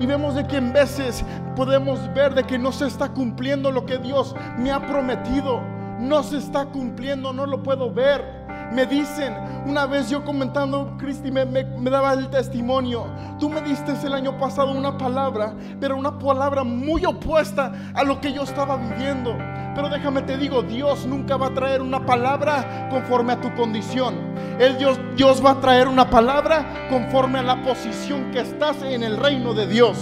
Y 0.00 0.06
vemos 0.06 0.34
de 0.34 0.46
que 0.46 0.56
en 0.56 0.72
veces 0.72 1.24
podemos 1.56 2.12
ver 2.14 2.34
de 2.34 2.44
que 2.44 2.58
no 2.58 2.72
se 2.72 2.86
está 2.86 3.08
cumpliendo 3.08 3.70
lo 3.70 3.84
que 3.84 3.98
Dios 3.98 4.34
me 4.56 4.70
ha 4.70 4.80
prometido. 4.86 5.60
No 5.98 6.22
se 6.22 6.38
está 6.38 6.66
cumpliendo, 6.66 7.32
no 7.32 7.46
lo 7.46 7.62
puedo 7.62 7.92
ver. 7.92 8.46
Me 8.72 8.84
dicen, 8.84 9.34
una 9.66 9.86
vez 9.86 10.10
yo 10.10 10.24
comentando, 10.24 10.94
Cristi 10.98 11.32
me, 11.32 11.46
me, 11.46 11.90
daba 11.90 12.12
el 12.12 12.28
testimonio, 12.28 13.06
tú 13.40 13.48
me 13.48 13.62
diste 13.62 13.94
el 14.04 14.12
año 14.12 14.36
pasado 14.36 14.72
una 14.72 14.98
palabra, 14.98 15.54
pero 15.80 15.96
una 15.96 16.18
palabra 16.18 16.64
muy 16.64 17.04
opuesta 17.06 17.72
a 17.94 18.04
lo 18.04 18.20
que 18.20 18.32
yo 18.32 18.42
estaba 18.42 18.76
viviendo. 18.76 19.34
Pero 19.78 19.90
déjame 19.90 20.22
te 20.22 20.36
digo, 20.36 20.64
Dios 20.64 21.06
nunca 21.06 21.36
va 21.36 21.46
a 21.46 21.54
traer 21.54 21.80
una 21.80 22.04
palabra 22.04 22.88
conforme 22.90 23.34
a 23.34 23.40
tu 23.40 23.54
condición. 23.54 24.16
El 24.58 24.76
Dios, 24.76 24.98
Dios 25.14 25.40
va 25.44 25.52
a 25.52 25.60
traer 25.60 25.86
una 25.86 26.10
palabra 26.10 26.88
conforme 26.90 27.38
a 27.38 27.44
la 27.44 27.62
posición 27.62 28.32
que 28.32 28.40
estás 28.40 28.82
en 28.82 29.04
el 29.04 29.16
reino 29.16 29.54
de 29.54 29.68
Dios 29.68 29.96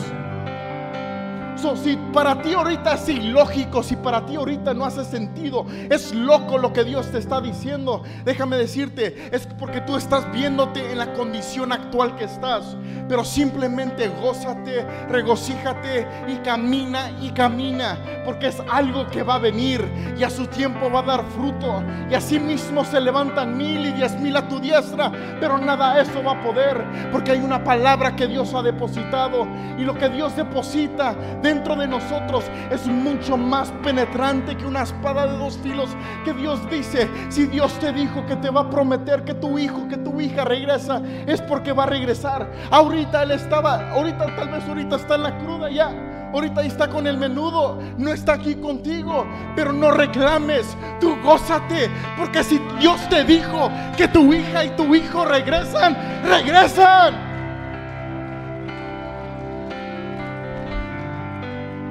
si 1.56 1.96
para 2.12 2.40
ti 2.42 2.52
ahorita 2.52 2.94
es 2.94 3.08
ilógico, 3.08 3.82
si 3.82 3.96
para 3.96 4.24
ti 4.24 4.36
ahorita 4.36 4.74
no 4.74 4.84
hace 4.84 5.04
sentido, 5.04 5.66
es 5.90 6.14
loco 6.14 6.58
lo 6.58 6.72
que 6.72 6.84
Dios 6.84 7.10
te 7.10 7.18
está 7.18 7.40
diciendo, 7.40 8.02
déjame 8.24 8.56
decirte, 8.56 9.28
es 9.32 9.46
porque 9.58 9.80
tú 9.80 9.96
estás 9.96 10.30
viéndote 10.32 10.92
en 10.92 10.98
la 10.98 11.12
condición 11.14 11.72
actual 11.72 12.14
que 12.16 12.24
estás. 12.24 12.76
Pero 13.08 13.24
simplemente 13.24 14.08
gózate, 14.20 14.84
regocíjate 15.08 16.06
y 16.28 16.36
camina 16.38 17.10
y 17.22 17.30
camina, 17.30 17.98
porque 18.24 18.48
es 18.48 18.60
algo 18.70 19.06
que 19.06 19.22
va 19.22 19.36
a 19.36 19.38
venir 19.38 19.84
y 20.18 20.24
a 20.24 20.30
su 20.30 20.46
tiempo 20.48 20.90
va 20.90 21.00
a 21.00 21.02
dar 21.02 21.24
fruto. 21.36 21.82
Y 22.10 22.14
así 22.14 22.38
mismo 22.38 22.84
se 22.84 23.00
levantan 23.00 23.56
mil 23.56 23.86
y 23.86 23.92
diez 23.92 24.18
mil 24.18 24.36
a 24.36 24.48
tu 24.48 24.58
diestra, 24.58 25.12
pero 25.40 25.56
nada 25.58 26.00
eso 26.00 26.22
va 26.22 26.32
a 26.32 26.42
poder, 26.42 26.84
porque 27.12 27.32
hay 27.32 27.40
una 27.40 27.62
palabra 27.62 28.16
que 28.16 28.26
Dios 28.26 28.52
ha 28.54 28.62
depositado 28.62 29.46
y 29.78 29.82
lo 29.82 29.94
que 29.94 30.08
Dios 30.08 30.34
deposita 30.34 31.14
dentro 31.46 31.76
de 31.76 31.86
nosotros 31.86 32.44
es 32.72 32.88
mucho 32.88 33.36
más 33.36 33.70
penetrante 33.84 34.56
que 34.56 34.66
una 34.66 34.82
espada 34.82 35.28
de 35.28 35.38
dos 35.38 35.56
filos 35.58 35.88
que 36.24 36.32
Dios 36.32 36.58
dice, 36.68 37.08
si 37.28 37.46
Dios 37.46 37.72
te 37.78 37.92
dijo 37.92 38.26
que 38.26 38.34
te 38.34 38.50
va 38.50 38.62
a 38.62 38.70
prometer 38.70 39.22
que 39.22 39.34
tu 39.34 39.56
hijo, 39.56 39.86
que 39.86 39.96
tu 39.96 40.20
hija 40.20 40.44
regresa, 40.44 41.00
es 41.24 41.40
porque 41.40 41.72
va 41.72 41.84
a 41.84 41.86
regresar. 41.86 42.50
Ahorita 42.72 43.22
él 43.22 43.30
estaba, 43.30 43.92
ahorita 43.92 44.34
tal 44.34 44.48
vez 44.48 44.64
ahorita 44.64 44.96
está 44.96 45.14
en 45.14 45.22
la 45.22 45.38
cruda 45.38 45.70
ya. 45.70 45.92
Ahorita 46.32 46.62
está 46.62 46.88
con 46.88 47.06
el 47.06 47.16
menudo, 47.16 47.78
no 47.96 48.10
está 48.12 48.34
aquí 48.34 48.56
contigo, 48.56 49.24
pero 49.54 49.72
no 49.72 49.92
reclames, 49.92 50.66
tú 51.00 51.16
gózate, 51.22 51.88
porque 52.18 52.42
si 52.42 52.60
Dios 52.80 53.00
te 53.08 53.22
dijo 53.22 53.70
que 53.96 54.08
tu 54.08 54.34
hija 54.34 54.64
y 54.64 54.70
tu 54.70 54.92
hijo 54.94 55.24
regresan, 55.24 55.96
regresan. 56.24 57.25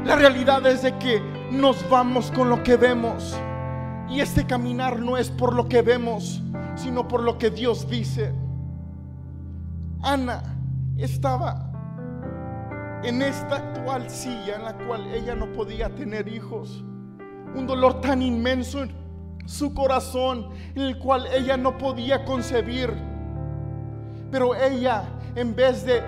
La 0.06 0.16
realidad 0.16 0.64
es 0.68 0.84
de 0.84 0.96
que 1.00 1.20
nos 1.52 1.90
vamos 1.90 2.32
con 2.32 2.48
lo 2.48 2.62
que 2.62 2.78
vemos. 2.78 3.36
Y 4.08 4.20
este 4.20 4.46
caminar 4.46 5.00
no 5.00 5.18
es 5.18 5.32
por 5.32 5.56
lo 5.56 5.68
que 5.68 5.82
vemos, 5.82 6.44
sino 6.76 7.08
por 7.08 7.24
lo 7.24 7.40
que 7.40 7.50
Dios 7.50 7.90
dice. 7.90 8.32
Ana 10.04 10.44
estaba 10.96 11.72
en 13.04 13.24
esta 13.24 13.56
actual 13.56 14.08
silla 14.08 14.58
en 14.58 14.66
la 14.66 14.78
cual 14.86 15.12
ella 15.12 15.34
no 15.34 15.52
podía 15.54 15.90
tener 15.96 16.28
hijos. 16.28 16.84
Un 17.56 17.66
dolor 17.66 18.00
tan 18.00 18.22
inmenso 18.22 18.84
en 18.84 18.92
su 19.48 19.74
corazón 19.74 20.50
en 20.76 20.84
el 20.84 21.00
cual 21.00 21.26
ella 21.34 21.58
no 21.58 21.80
podía 21.80 22.24
concebir. 22.26 22.94
Pero 24.30 24.54
ella 24.54 25.04
en 25.36 25.56
vez 25.56 25.86
de, 25.86 26.02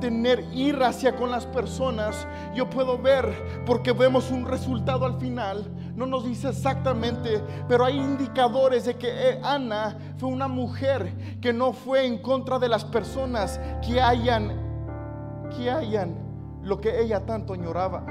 tener 0.00 0.44
ira 0.52 0.88
hacia 0.88 1.16
con 1.16 1.30
las 1.30 1.46
personas, 1.46 2.26
yo 2.54 2.68
puedo 2.68 2.98
ver, 2.98 3.24
porque 3.64 3.92
vemos 3.92 4.30
un 4.30 4.46
resultado 4.46 5.06
al 5.06 5.18
final, 5.18 5.66
no 5.94 6.06
nos 6.06 6.24
dice 6.24 6.50
exactamente, 6.50 7.42
pero 7.68 7.84
hay 7.84 7.96
indicadores 7.96 8.84
de 8.84 8.96
que 8.96 9.08
eh, 9.08 9.40
Ana 9.42 9.96
fue 10.18 10.28
una 10.28 10.46
mujer 10.46 11.38
que 11.40 11.52
no 11.52 11.72
fue 11.72 12.06
en 12.06 12.18
contra 12.18 12.58
de 12.58 12.68
las 12.68 12.84
personas 12.84 13.60
que 13.86 14.00
hayan, 14.00 15.48
que 15.56 15.70
hayan 15.70 16.14
lo 16.62 16.80
que 16.80 17.00
ella 17.00 17.24
tanto 17.24 17.54
añoraba. 17.54 18.04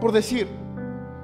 Por 0.00 0.12
decir, 0.12 0.48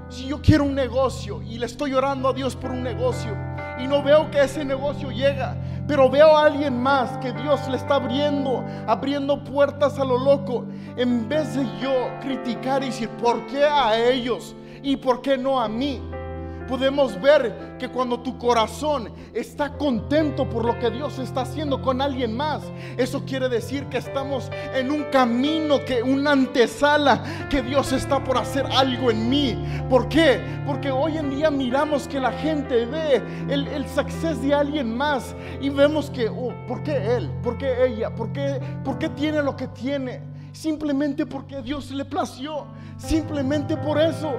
si 0.08 0.26
yo 0.26 0.40
quiero 0.40 0.64
un 0.64 0.74
negocio 0.74 1.42
y 1.42 1.58
le 1.58 1.66
estoy 1.66 1.94
orando 1.94 2.28
a 2.28 2.32
Dios 2.32 2.56
por 2.56 2.70
un 2.70 2.82
negocio 2.82 3.36
y 3.78 3.86
no 3.86 4.02
veo 4.02 4.30
que 4.30 4.42
ese 4.42 4.64
negocio 4.64 5.10
llega, 5.10 5.56
pero 5.86 6.08
veo 6.08 6.36
a 6.36 6.46
alguien 6.46 6.80
más 6.80 7.16
que 7.18 7.32
Dios 7.32 7.60
le 7.68 7.76
está 7.76 7.96
abriendo, 7.96 8.64
abriendo 8.86 9.42
puertas 9.44 9.98
a 9.98 10.04
lo 10.04 10.18
loco, 10.18 10.64
en 10.96 11.28
vez 11.28 11.54
de 11.54 11.64
yo 11.80 12.10
criticar 12.20 12.82
y 12.82 12.86
decir, 12.86 13.08
¿por 13.10 13.46
qué 13.46 13.64
a 13.64 13.98
ellos 13.98 14.54
y 14.82 14.96
por 14.96 15.20
qué 15.20 15.36
no 15.36 15.60
a 15.60 15.68
mí? 15.68 16.00
Podemos 16.66 17.20
ver 17.20 17.76
que 17.78 17.88
cuando 17.88 18.20
tu 18.20 18.38
corazón 18.38 19.12
está 19.32 19.76
contento 19.76 20.48
por 20.48 20.64
lo 20.64 20.78
que 20.78 20.90
Dios 20.90 21.18
está 21.18 21.42
haciendo 21.42 21.82
con 21.82 22.00
alguien 22.00 22.36
más, 22.36 22.62
eso 22.96 23.24
quiere 23.24 23.48
decir 23.48 23.86
que 23.86 23.98
estamos 23.98 24.50
en 24.74 24.90
un 24.90 25.04
camino, 25.04 25.84
que 25.84 26.02
una 26.02 26.32
antesala, 26.32 27.22
que 27.50 27.62
Dios 27.62 27.92
está 27.92 28.22
por 28.22 28.38
hacer 28.38 28.66
algo 28.66 29.10
en 29.10 29.28
mí. 29.28 29.56
¿Por 29.88 30.08
qué? 30.08 30.40
Porque 30.66 30.90
hoy 30.90 31.18
en 31.18 31.30
día 31.30 31.50
miramos 31.50 32.08
que 32.08 32.20
la 32.20 32.32
gente 32.32 32.86
ve 32.86 33.22
el, 33.48 33.66
el 33.68 33.88
success 33.88 34.40
de 34.42 34.54
alguien 34.54 34.96
más 34.96 35.34
y 35.60 35.68
vemos 35.68 36.10
que, 36.10 36.28
oh, 36.28 36.54
¿por 36.66 36.82
qué 36.82 37.16
él? 37.16 37.30
¿Por 37.42 37.58
qué 37.58 37.86
ella? 37.86 38.14
¿Por 38.14 38.32
qué, 38.32 38.60
¿Por 38.84 38.98
qué 38.98 39.08
tiene 39.10 39.42
lo 39.42 39.56
que 39.56 39.68
tiene? 39.68 40.33
Simplemente 40.54 41.26
porque 41.26 41.60
Dios 41.60 41.90
le 41.90 42.04
plació, 42.04 42.66
simplemente 42.96 43.76
por 43.76 44.00
eso. 44.00 44.32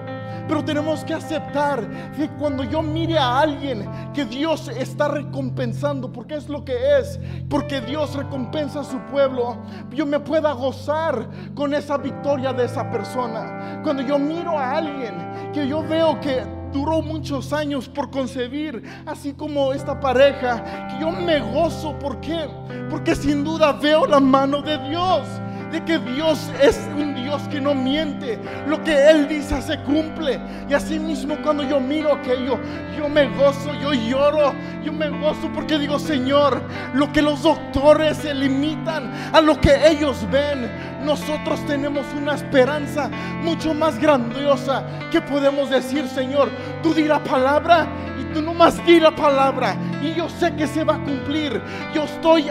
Pero 0.48 0.64
tenemos 0.64 1.04
que 1.04 1.14
aceptar 1.14 2.14
que 2.14 2.30
cuando 2.40 2.64
yo 2.64 2.82
mire 2.82 3.18
a 3.18 3.42
alguien 3.42 3.88
que 4.14 4.26
Dios 4.26 4.70
está 4.70 5.10
recompensando, 5.10 6.12
porque 6.12 6.36
es 6.36 6.48
lo 6.48 6.64
que 6.64 6.74
es, 7.00 7.20
porque 7.50 7.82
Dios 7.82 8.16
recompensa 8.16 8.80
a 8.80 8.84
su 8.84 8.98
pueblo, 9.12 9.58
yo 9.92 10.06
me 10.06 10.20
pueda 10.20 10.54
gozar 10.54 11.30
con 11.54 11.74
esa 11.74 11.98
victoria 11.98 12.54
de 12.54 12.66
esa 12.66 12.90
persona. 12.90 13.82
Cuando 13.84 14.02
yo 14.02 14.18
miro 14.18 14.58
a 14.58 14.78
alguien 14.78 15.52
que 15.54 15.68
yo 15.68 15.84
veo 15.84 16.20
que 16.22 16.44
duró 16.72 17.02
muchos 17.02 17.52
años 17.52 17.90
por 17.90 18.10
concebir, 18.10 18.84
así 19.06 19.34
como 19.34 19.74
esta 19.74 20.00
pareja, 20.00 20.88
que 20.88 21.00
yo 21.02 21.12
me 21.12 21.40
gozo, 21.40 21.98
¿por 22.00 22.22
qué? 22.22 22.48
Porque 22.90 23.16
sin 23.16 23.44
duda 23.44 23.74
veo 23.74 24.06
la 24.06 24.20
mano 24.20 24.62
de 24.62 24.78
Dios 24.90 25.26
de 25.72 25.84
que 25.84 26.00
Dios 26.00 26.52
es 26.62 26.80
un 26.98 27.16
Dios 27.16 27.42
que 27.50 27.60
no 27.60 27.74
miente. 27.74 28.40
Lo 28.68 28.84
que 28.84 29.10
Él 29.10 29.28
dice 29.28 29.62
se 29.62 29.80
cumple. 29.80 30.40
Y 30.70 30.74
así 30.74 31.00
mismo 31.00 31.38
cuando 31.44 31.64
yo 31.64 31.80
miro 31.80 32.14
aquello, 32.14 32.60
yo 32.98 33.10
me 33.10 33.28
gozo, 33.36 33.74
yo 33.82 33.94
lloro, 33.94 34.54
yo 34.84 34.94
me 34.94 35.10
gozo 35.10 35.50
porque 35.54 35.78
digo, 35.78 36.00
Señor, 36.00 36.62
lo 36.94 37.12
que 37.12 37.22
los 37.22 37.44
doctores 37.44 38.18
se 38.18 38.34
limitan 38.34 39.12
a 39.34 39.42
lo 39.42 39.60
que 39.60 39.88
ellos 39.88 40.26
ven, 40.32 40.70
nosotros 41.04 41.66
tenemos 41.66 42.06
una 42.16 42.36
esperanza 42.36 43.10
mucho 43.44 43.74
más 43.74 44.00
grandiosa 44.00 44.84
que 45.12 45.22
podemos 45.22 45.70
decir, 45.70 46.08
Señor, 46.08 46.50
tú 46.82 46.94
di 46.94 47.04
la 47.04 47.24
palabra 47.24 47.88
y 48.20 48.34
tú 48.34 48.42
nomás 48.42 48.84
di 48.86 49.00
la 49.00 49.16
palabra 49.16 49.76
y 50.02 50.14
yo 50.14 50.30
sé 50.30 50.54
que 50.56 50.68
se 50.68 50.84
va 50.84 50.96
a 50.96 51.04
cumplir. 51.04 51.62
Yo 51.94 52.04
estoy 52.04 52.50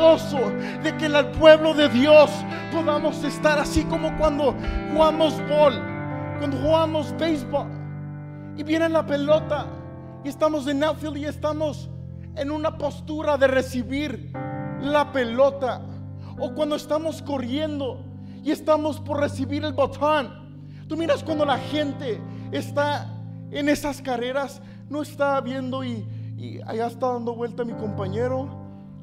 de 0.00 0.96
que 0.96 1.06
el 1.06 1.26
pueblo 1.32 1.74
de 1.74 1.86
Dios 1.90 2.30
podamos 2.72 3.22
estar 3.22 3.58
así 3.58 3.84
como 3.84 4.16
cuando 4.16 4.54
jugamos 4.90 5.34
bol, 5.46 5.74
cuando 6.38 6.56
jugamos 6.56 7.14
béisbol. 7.18 7.66
Y 8.56 8.62
viene 8.62 8.88
la 8.88 9.04
pelota 9.04 9.66
y 10.24 10.30
estamos 10.30 10.66
en 10.68 10.82
outfield 10.84 11.18
y 11.18 11.26
estamos 11.26 11.90
en 12.34 12.50
una 12.50 12.78
postura 12.78 13.36
de 13.36 13.46
recibir 13.46 14.32
la 14.80 15.12
pelota. 15.12 15.82
O 16.38 16.54
cuando 16.54 16.76
estamos 16.76 17.20
corriendo 17.20 18.02
y 18.42 18.52
estamos 18.52 19.00
por 19.00 19.20
recibir 19.20 19.66
el 19.66 19.74
botón. 19.74 20.30
Tú 20.88 20.96
miras 20.96 21.22
cuando 21.22 21.44
la 21.44 21.58
gente 21.58 22.18
está 22.52 23.06
en 23.50 23.68
esas 23.68 24.00
carreras, 24.00 24.62
no 24.88 25.02
está 25.02 25.38
viendo 25.42 25.84
y, 25.84 26.06
y 26.38 26.58
allá 26.62 26.86
está 26.86 27.12
dando 27.12 27.34
vuelta 27.34 27.64
mi 27.64 27.74
compañero 27.74 28.59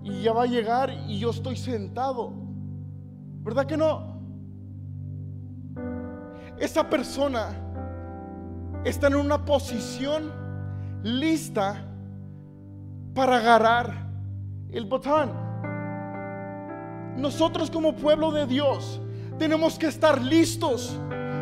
y 0.07 0.21
ya 0.21 0.33
va 0.33 0.43
a 0.43 0.47
llegar 0.47 0.91
y 1.07 1.19
yo 1.19 1.31
estoy 1.31 1.57
sentado. 1.57 2.31
¿Verdad 3.43 3.65
que 3.65 3.77
no? 3.77 4.17
Esa 6.57 6.89
persona 6.89 7.49
está 8.83 9.07
en 9.07 9.15
una 9.15 9.43
posición 9.43 10.31
lista 11.03 11.83
para 13.13 13.37
agarrar 13.37 14.07
el 14.71 14.85
botón. 14.85 15.31
Nosotros 17.17 17.69
como 17.69 17.95
pueblo 17.95 18.31
de 18.31 18.45
Dios 18.45 19.01
tenemos 19.37 19.77
que 19.77 19.87
estar 19.87 20.21
listos 20.21 20.99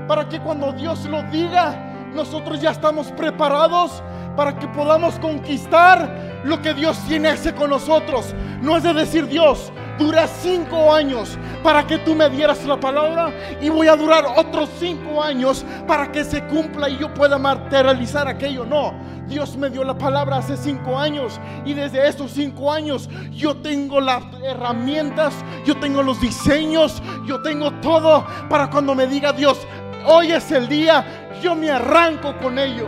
para 0.07 0.27
que 0.27 0.39
cuando 0.39 0.71
Dios 0.73 1.05
lo 1.05 1.23
diga, 1.23 1.84
nosotros 2.15 2.61
ya 2.61 2.71
estamos 2.71 3.11
preparados 3.11 4.01
para 4.35 4.57
que 4.57 4.67
podamos 4.67 5.19
conquistar 5.19 6.41
lo 6.43 6.61
que 6.61 6.73
Dios 6.73 6.97
tiene 7.07 7.31
ese 7.31 7.53
con 7.53 7.69
nosotros. 7.69 8.33
No 8.61 8.77
es 8.77 8.83
de 8.83 8.93
decir 8.93 9.27
Dios, 9.27 9.71
dura 9.97 10.27
cinco 10.27 10.93
años 10.93 11.37
para 11.63 11.85
que 11.85 11.97
tú 11.99 12.15
me 12.15 12.29
dieras 12.29 12.63
la 12.65 12.79
palabra 12.79 13.31
y 13.61 13.69
voy 13.69 13.87
a 13.87 13.95
durar 13.95 14.25
otros 14.37 14.69
cinco 14.79 15.21
años 15.21 15.65
para 15.87 16.11
que 16.11 16.23
se 16.23 16.43
cumpla 16.45 16.89
y 16.89 16.97
yo 16.97 17.13
pueda 17.13 17.37
materializar 17.37 18.27
aquello. 18.27 18.65
No, 18.65 18.93
Dios 19.27 19.57
me 19.57 19.69
dio 19.69 19.83
la 19.83 19.97
palabra 19.97 20.37
hace 20.37 20.57
cinco 20.57 20.97
años 20.97 21.39
y 21.65 21.73
desde 21.73 22.07
esos 22.07 22.31
cinco 22.31 22.71
años 22.71 23.09
yo 23.31 23.57
tengo 23.57 23.99
las 23.99 24.23
herramientas, 24.43 25.33
yo 25.65 25.77
tengo 25.77 26.03
los 26.03 26.21
diseños, 26.21 27.01
yo 27.25 27.41
tengo 27.41 27.71
todo 27.81 28.25
para 28.49 28.69
cuando 28.69 28.93
me 28.93 29.07
diga 29.07 29.33
Dios, 29.33 29.57
hoy 30.05 30.31
es 30.31 30.51
el 30.51 30.67
día, 30.67 31.24
yo 31.45 31.53
me 31.53 31.69
arranco 31.69 32.35
con 32.39 32.57
ello. 32.57 32.87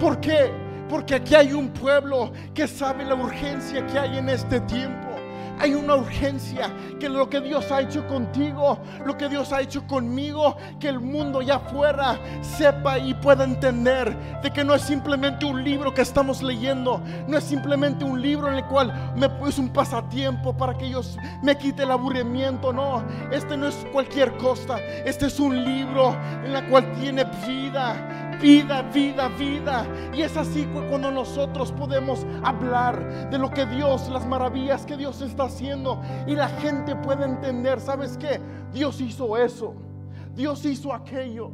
¿Por 0.00 0.18
qué? 0.20 0.50
Porque 0.88 1.16
aquí 1.16 1.34
hay 1.34 1.52
un 1.52 1.68
pueblo 1.68 2.32
que 2.54 2.66
sabe 2.66 3.04
la 3.04 3.14
urgencia 3.14 3.86
que 3.86 3.98
hay 3.98 4.16
en 4.16 4.30
este 4.30 4.60
tiempo. 4.60 5.05
Hay 5.58 5.74
una 5.74 5.96
urgencia 5.96 6.70
que 7.00 7.08
lo 7.08 7.30
que 7.30 7.40
Dios 7.40 7.70
ha 7.72 7.80
hecho 7.80 8.06
contigo, 8.06 8.78
lo 9.04 9.16
que 9.16 9.28
Dios 9.28 9.52
ha 9.52 9.60
hecho 9.60 9.86
conmigo, 9.86 10.56
que 10.78 10.88
el 10.88 11.00
mundo 11.00 11.40
ya 11.42 11.56
afuera 11.56 12.18
sepa 12.42 12.98
y 12.98 13.14
pueda 13.14 13.44
entender 13.44 14.14
de 14.42 14.50
que 14.50 14.64
no 14.64 14.74
es 14.74 14.82
simplemente 14.82 15.46
un 15.46 15.64
libro 15.64 15.94
que 15.94 16.02
estamos 16.02 16.42
leyendo, 16.42 17.00
no 17.26 17.38
es 17.38 17.44
simplemente 17.44 18.04
un 18.04 18.20
libro 18.20 18.48
en 18.48 18.56
el 18.56 18.64
cual 18.66 18.92
me 19.16 19.26
es 19.48 19.58
un 19.58 19.70
pasatiempo 19.70 20.56
para 20.56 20.76
que 20.76 20.90
yo 20.90 21.00
me 21.42 21.56
quite 21.56 21.84
el 21.84 21.90
aburrimiento, 21.90 22.72
no, 22.72 23.04
este 23.30 23.56
no 23.56 23.68
es 23.68 23.86
cualquier 23.92 24.36
cosa, 24.36 24.78
este 25.04 25.26
es 25.26 25.40
un 25.40 25.64
libro 25.64 26.16
en 26.44 26.54
el 26.54 26.64
cual 26.68 26.92
tiene 27.00 27.24
vida, 27.46 28.25
vida, 28.40 28.82
vida, 28.82 29.28
vida. 29.28 29.86
Y 30.14 30.22
es 30.22 30.36
así 30.36 30.66
cuando 30.88 31.10
nosotros 31.10 31.72
podemos 31.72 32.26
hablar 32.42 33.30
de 33.30 33.38
lo 33.38 33.50
que 33.50 33.66
Dios, 33.66 34.08
las 34.08 34.26
maravillas 34.26 34.86
que 34.86 34.96
Dios 34.96 35.20
está 35.20 35.44
haciendo 35.44 36.00
y 36.26 36.34
la 36.34 36.48
gente 36.48 36.96
puede 36.96 37.24
entender, 37.24 37.80
¿sabes 37.80 38.16
qué? 38.18 38.40
Dios 38.72 39.00
hizo 39.00 39.36
eso. 39.36 39.74
Dios 40.34 40.64
hizo 40.64 40.92
aquello. 40.92 41.50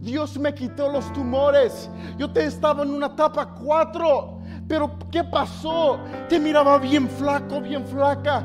Dios 0.00 0.38
me 0.38 0.54
quitó 0.54 0.90
los 0.90 1.12
tumores. 1.12 1.90
Yo 2.18 2.30
te 2.30 2.44
estaba 2.44 2.82
en 2.82 2.90
una 2.90 3.06
etapa 3.06 3.54
cuatro. 3.54 4.38
Pero 4.68 4.98
¿qué 5.10 5.22
pasó? 5.22 5.98
Te 6.28 6.40
miraba 6.40 6.78
bien 6.78 7.08
flaco, 7.08 7.60
bien 7.60 7.86
flaca. 7.86 8.44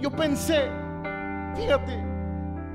Yo 0.00 0.10
pensé, 0.10 0.68
fíjate, 1.56 2.09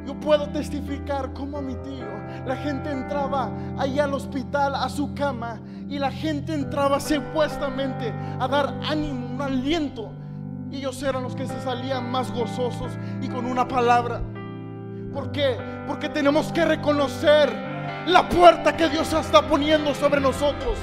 yo 0.06 0.14
puedo 0.20 0.48
testificar 0.50 1.34
como 1.34 1.62
mi 1.62 1.76
tío, 1.76 2.06
la 2.46 2.56
gente 2.56 2.92
entraba 2.92 3.50
allá 3.78 4.04
al 4.04 4.14
hospital, 4.14 4.76
a 4.76 4.88
su 4.88 5.14
cama, 5.16 5.60
y 5.90 5.98
la 5.98 6.12
gente 6.12 6.54
entraba 6.54 7.00
supuestamente 7.00 8.14
a 8.40 8.48
dar 8.48 8.74
ánimo, 8.88 9.28
un 9.28 9.42
aliento. 9.42 10.12
Y 10.72 10.78
ellos 10.78 11.02
eran 11.02 11.24
los 11.24 11.36
que 11.36 11.48
se 11.48 11.60
salían 11.62 12.12
más 12.12 12.32
gozosos 12.32 12.92
y 13.22 13.28
con 13.30 13.46
una 13.46 13.68
palabra. 13.68 14.22
¿Por 15.14 15.32
qué? 15.32 15.58
Porque 15.88 16.10
tenemos 16.10 16.52
que 16.52 16.66
reconocer 16.66 17.52
la 18.06 18.28
puerta 18.30 18.76
que 18.76 18.90
Dios 18.90 19.12
está 19.14 19.42
poniendo 19.42 19.96
sobre 19.96 20.20
nosotros. 20.20 20.78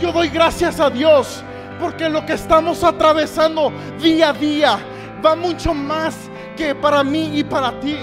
Yo 0.00 0.12
doy 0.12 0.28
gracias 0.28 0.78
a 0.78 0.90
Dios 0.90 1.42
porque 1.80 2.08
lo 2.08 2.24
que 2.24 2.34
estamos 2.34 2.84
atravesando 2.84 3.72
día 4.00 4.30
a 4.30 4.32
día 4.32 4.78
va 5.24 5.34
mucho 5.34 5.74
más 5.74 6.16
que 6.56 6.74
para 6.74 7.02
mí 7.02 7.38
y 7.38 7.44
para 7.44 7.78
ti 7.80 7.96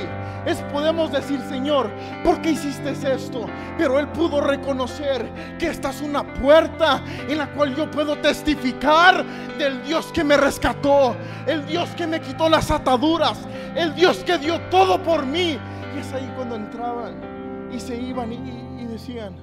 es 0.46 0.62
podemos 0.64 1.12
decir, 1.12 1.40
Señor, 1.48 1.90
¿por 2.24 2.42
qué 2.42 2.52
hiciste 2.52 2.92
esto? 2.92 3.46
Pero 3.78 4.00
Él 4.00 4.08
pudo 4.10 4.42
reconocer 4.42 5.30
que 5.58 5.68
esta 5.68 5.90
es 5.90 6.02
una 6.02 6.24
puerta 6.34 7.02
en 7.28 7.38
la 7.38 7.52
cual 7.54 7.76
yo 7.76 7.90
puedo 7.90 8.18
testificar 8.18 9.26
del 9.58 9.84
Dios 9.84 10.12
que 10.12 10.24
me 10.24 10.36
rescató, 10.36 11.16
el 11.48 11.66
Dios 11.66 11.90
que 11.96 12.08
me 12.08 12.20
quitó 12.20 12.50
las 12.50 12.72
ataduras, 12.72 13.40
el 13.76 13.96
Dios 13.96 14.24
que 14.24 14.38
dio 14.38 14.60
todo 14.70 15.02
por 15.02 15.26
mí. 15.26 15.58
Y 15.96 16.00
es 16.00 16.12
ahí 16.14 16.30
cuando 16.36 16.56
entraban 16.56 17.70
y 17.72 17.80
se 17.80 17.96
iban 17.96 18.34
y, 18.34 18.82
y 18.82 18.86
decían, 18.86 19.36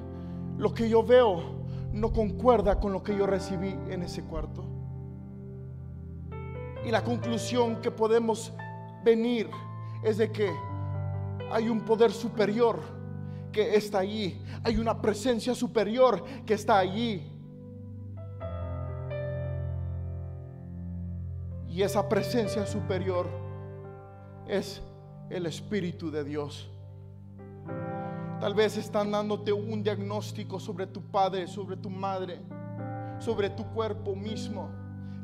lo 0.59 0.75
que 0.75 0.89
yo 0.89 1.03
veo 1.03 1.61
no 1.93 2.13
concuerda 2.13 2.79
con 2.79 2.93
lo 2.93 3.03
que 3.03 3.17
yo 3.17 3.27
recibí 3.27 3.75
en 3.89 4.03
ese 4.03 4.23
cuarto. 4.23 4.65
Y 6.85 6.91
la 6.91 7.03
conclusión 7.03 7.81
que 7.81 7.91
podemos 7.91 8.53
venir 9.05 9.51
es 10.03 10.19
de 10.19 10.31
que 10.31 10.51
hay 11.51 11.69
un 11.69 11.81
poder 11.81 12.13
superior 12.13 12.81
que 13.53 13.75
está 13.75 13.99
allí, 13.99 14.41
hay 14.63 14.77
una 14.77 15.01
presencia 15.01 15.55
superior 15.55 16.25
que 16.47 16.55
está 16.55 16.79
allí. 16.79 17.27
Y 21.69 21.83
esa 21.83 22.09
presencia 22.09 22.67
superior 22.67 23.29
es 24.47 24.83
el 25.29 25.47
Espíritu 25.47 26.11
de 26.11 26.25
Dios. 26.25 26.69
Tal 28.41 28.55
vez 28.55 28.77
están 28.77 29.11
dándote 29.11 29.53
un 29.53 29.83
diagnóstico 29.83 30.59
sobre 30.59 30.87
tu 30.87 31.03
padre, 31.03 31.47
sobre 31.47 31.77
tu 31.77 31.91
madre, 31.91 32.41
sobre 33.19 33.51
tu 33.51 33.65
cuerpo 33.67 34.17
mismo. 34.17 34.71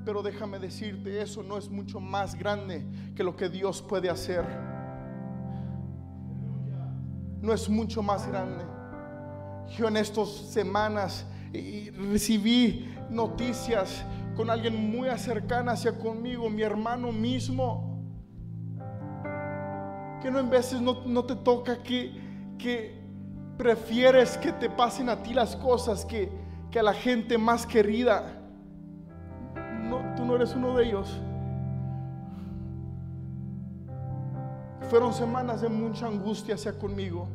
Pero 0.04 0.22
déjame 0.22 0.58
decirte, 0.58 1.20
eso 1.20 1.42
no 1.42 1.58
es 1.58 1.68
mucho 1.68 1.98
más 1.98 2.36
grande 2.36 2.86
que 3.16 3.24
lo 3.24 3.34
que 3.34 3.48
Dios 3.48 3.82
puede 3.82 4.08
hacer. 4.08 4.75
No 7.40 7.52
es 7.52 7.68
mucho 7.68 8.02
más 8.02 8.26
grande. 8.26 8.64
Yo 9.76 9.88
en 9.88 9.96
estas 9.96 10.28
semanas 10.28 11.26
recibí 12.10 12.94
noticias 13.10 14.04
con 14.36 14.50
alguien 14.50 14.90
muy 14.90 15.08
cercana 15.18 15.72
hacia 15.72 15.98
conmigo, 15.98 16.50
mi 16.50 16.62
hermano 16.62 17.10
mismo, 17.10 18.02
que 20.20 20.30
no 20.30 20.38
en 20.38 20.50
veces 20.50 20.80
no, 20.80 21.02
no 21.06 21.24
te 21.24 21.36
toca 21.36 21.82
que, 21.82 22.12
que 22.58 23.00
prefieres 23.56 24.36
que 24.36 24.52
te 24.52 24.68
pasen 24.68 25.08
a 25.08 25.22
ti 25.22 25.32
las 25.32 25.56
cosas 25.56 26.04
que, 26.04 26.30
que 26.70 26.78
a 26.78 26.82
la 26.82 26.92
gente 26.92 27.38
más 27.38 27.66
querida. 27.66 28.42
No, 29.82 30.14
tú 30.16 30.24
no 30.24 30.36
eres 30.36 30.54
uno 30.54 30.76
de 30.76 30.86
ellos. 30.86 31.20
Fueron 34.88 35.12
semanas 35.12 35.60
de 35.62 35.68
mucha 35.68 36.06
angustia 36.06 36.54
hacia 36.54 36.78
conmigo. 36.78 37.28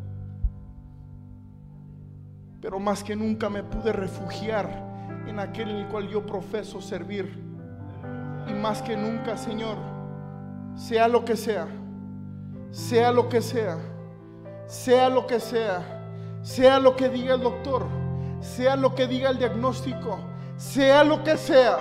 Pero 2.62 2.80
más 2.80 3.04
que 3.04 3.16
nunca 3.16 3.50
me 3.50 3.64
pude 3.64 3.92
refugiar 3.92 4.70
en 5.28 5.40
aquel 5.40 5.70
en 5.70 5.76
el 5.78 5.88
cual 5.88 6.08
yo 6.08 6.26
profeso 6.26 6.80
servir. 6.80 7.38
Y 8.48 8.54
más 8.54 8.82
que 8.82 8.96
nunca, 8.96 9.36
Señor, 9.38 9.76
sea 10.76 11.08
lo 11.08 11.26
que 11.26 11.36
sea, 11.36 11.68
sea 12.72 13.12
lo 13.12 13.28
que 13.28 13.42
sea, 13.42 13.78
sea 14.68 15.10
lo 15.10 15.28
que 15.28 15.40
sea, 15.40 16.40
sea 16.42 16.80
lo 16.80 16.96
que 16.96 17.10
diga 17.10 17.36
el 17.36 17.42
doctor, 17.42 17.86
sea 18.40 18.76
lo 18.76 18.96
que 18.96 19.08
diga 19.08 19.30
el 19.30 19.38
diagnóstico, 19.38 20.20
sea 20.56 21.04
lo 21.04 21.24
que 21.24 21.38
sea, 21.38 21.80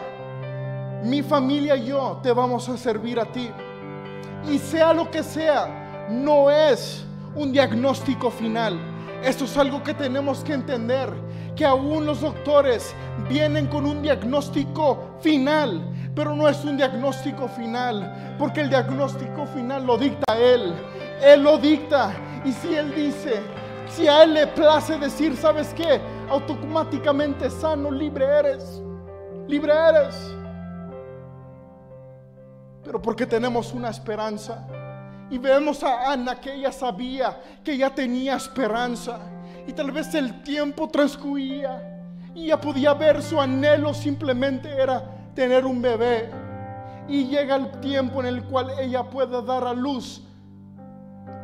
mi 1.04 1.22
familia 1.22 1.76
y 1.76 1.86
yo 1.86 2.18
te 2.22 2.32
vamos 2.32 2.68
a 2.68 2.76
servir 2.76 3.20
a 3.20 3.26
ti. 3.26 3.50
Y 4.48 4.58
sea 4.58 4.92
lo 4.92 5.10
que 5.10 5.22
sea, 5.22 6.06
no 6.10 6.50
es 6.50 7.04
un 7.34 7.52
diagnóstico 7.52 8.30
final. 8.30 8.78
Esto 9.22 9.44
es 9.44 9.56
algo 9.56 9.82
que 9.82 9.94
tenemos 9.94 10.42
que 10.42 10.54
entender 10.54 11.12
que 11.54 11.64
aún 11.64 12.06
los 12.06 12.22
doctores 12.22 12.94
vienen 13.28 13.66
con 13.66 13.84
un 13.84 14.02
diagnóstico 14.02 15.18
final, 15.20 15.82
pero 16.14 16.34
no 16.34 16.48
es 16.48 16.64
un 16.64 16.76
diagnóstico 16.76 17.48
final, 17.48 18.36
porque 18.38 18.62
el 18.62 18.70
diagnóstico 18.70 19.46
final 19.46 19.86
lo 19.86 19.98
dicta 19.98 20.36
Él. 20.38 20.74
Él 21.22 21.42
lo 21.42 21.58
dicta. 21.58 22.12
Y 22.44 22.52
si 22.52 22.74
Él 22.74 22.94
dice, 22.94 23.42
si 23.90 24.08
a 24.08 24.22
Él 24.22 24.34
le 24.34 24.46
place 24.46 24.98
decir, 24.98 25.36
¿sabes 25.36 25.74
qué? 25.74 26.00
Automáticamente 26.30 27.50
sano, 27.50 27.90
libre 27.90 28.24
eres. 28.24 28.82
Libre 29.46 29.72
eres. 29.72 30.39
Pero 32.90 33.00
porque 33.00 33.24
tenemos 33.24 33.72
una 33.72 33.88
esperanza. 33.88 34.66
Y 35.30 35.38
vemos 35.38 35.84
a 35.84 36.10
Ana 36.10 36.40
que 36.40 36.52
ella 36.52 36.72
sabía 36.72 37.40
que 37.62 37.74
ella 37.74 37.94
tenía 37.94 38.34
esperanza. 38.34 39.20
Y 39.64 39.72
tal 39.72 39.92
vez 39.92 40.12
el 40.16 40.42
tiempo 40.42 40.88
transcurría 40.88 42.02
y 42.34 42.46
ya 42.46 42.60
podía 42.60 42.92
ver 42.94 43.22
su 43.22 43.40
anhelo 43.40 43.94
simplemente 43.94 44.68
era 44.68 45.04
tener 45.36 45.66
un 45.66 45.80
bebé. 45.80 46.32
Y 47.06 47.26
llega 47.26 47.54
el 47.54 47.70
tiempo 47.80 48.18
en 48.22 48.26
el 48.26 48.42
cual 48.42 48.72
ella 48.80 49.04
puede 49.04 49.40
dar 49.40 49.62
a 49.68 49.72
luz, 49.72 50.24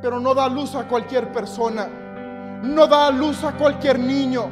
pero 0.03 0.19
no 0.19 0.35
da 0.35 0.49
luz 0.49 0.75
a 0.75 0.89
cualquier 0.89 1.31
persona, 1.31 1.87
no 2.65 2.89
da 2.89 3.09
luz 3.13 3.45
a 3.45 3.53
cualquier 3.53 4.01
niño. 4.01 4.47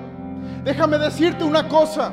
Déjame 0.62 0.98
decirte 0.98 1.42
una 1.42 1.66
cosa, 1.66 2.12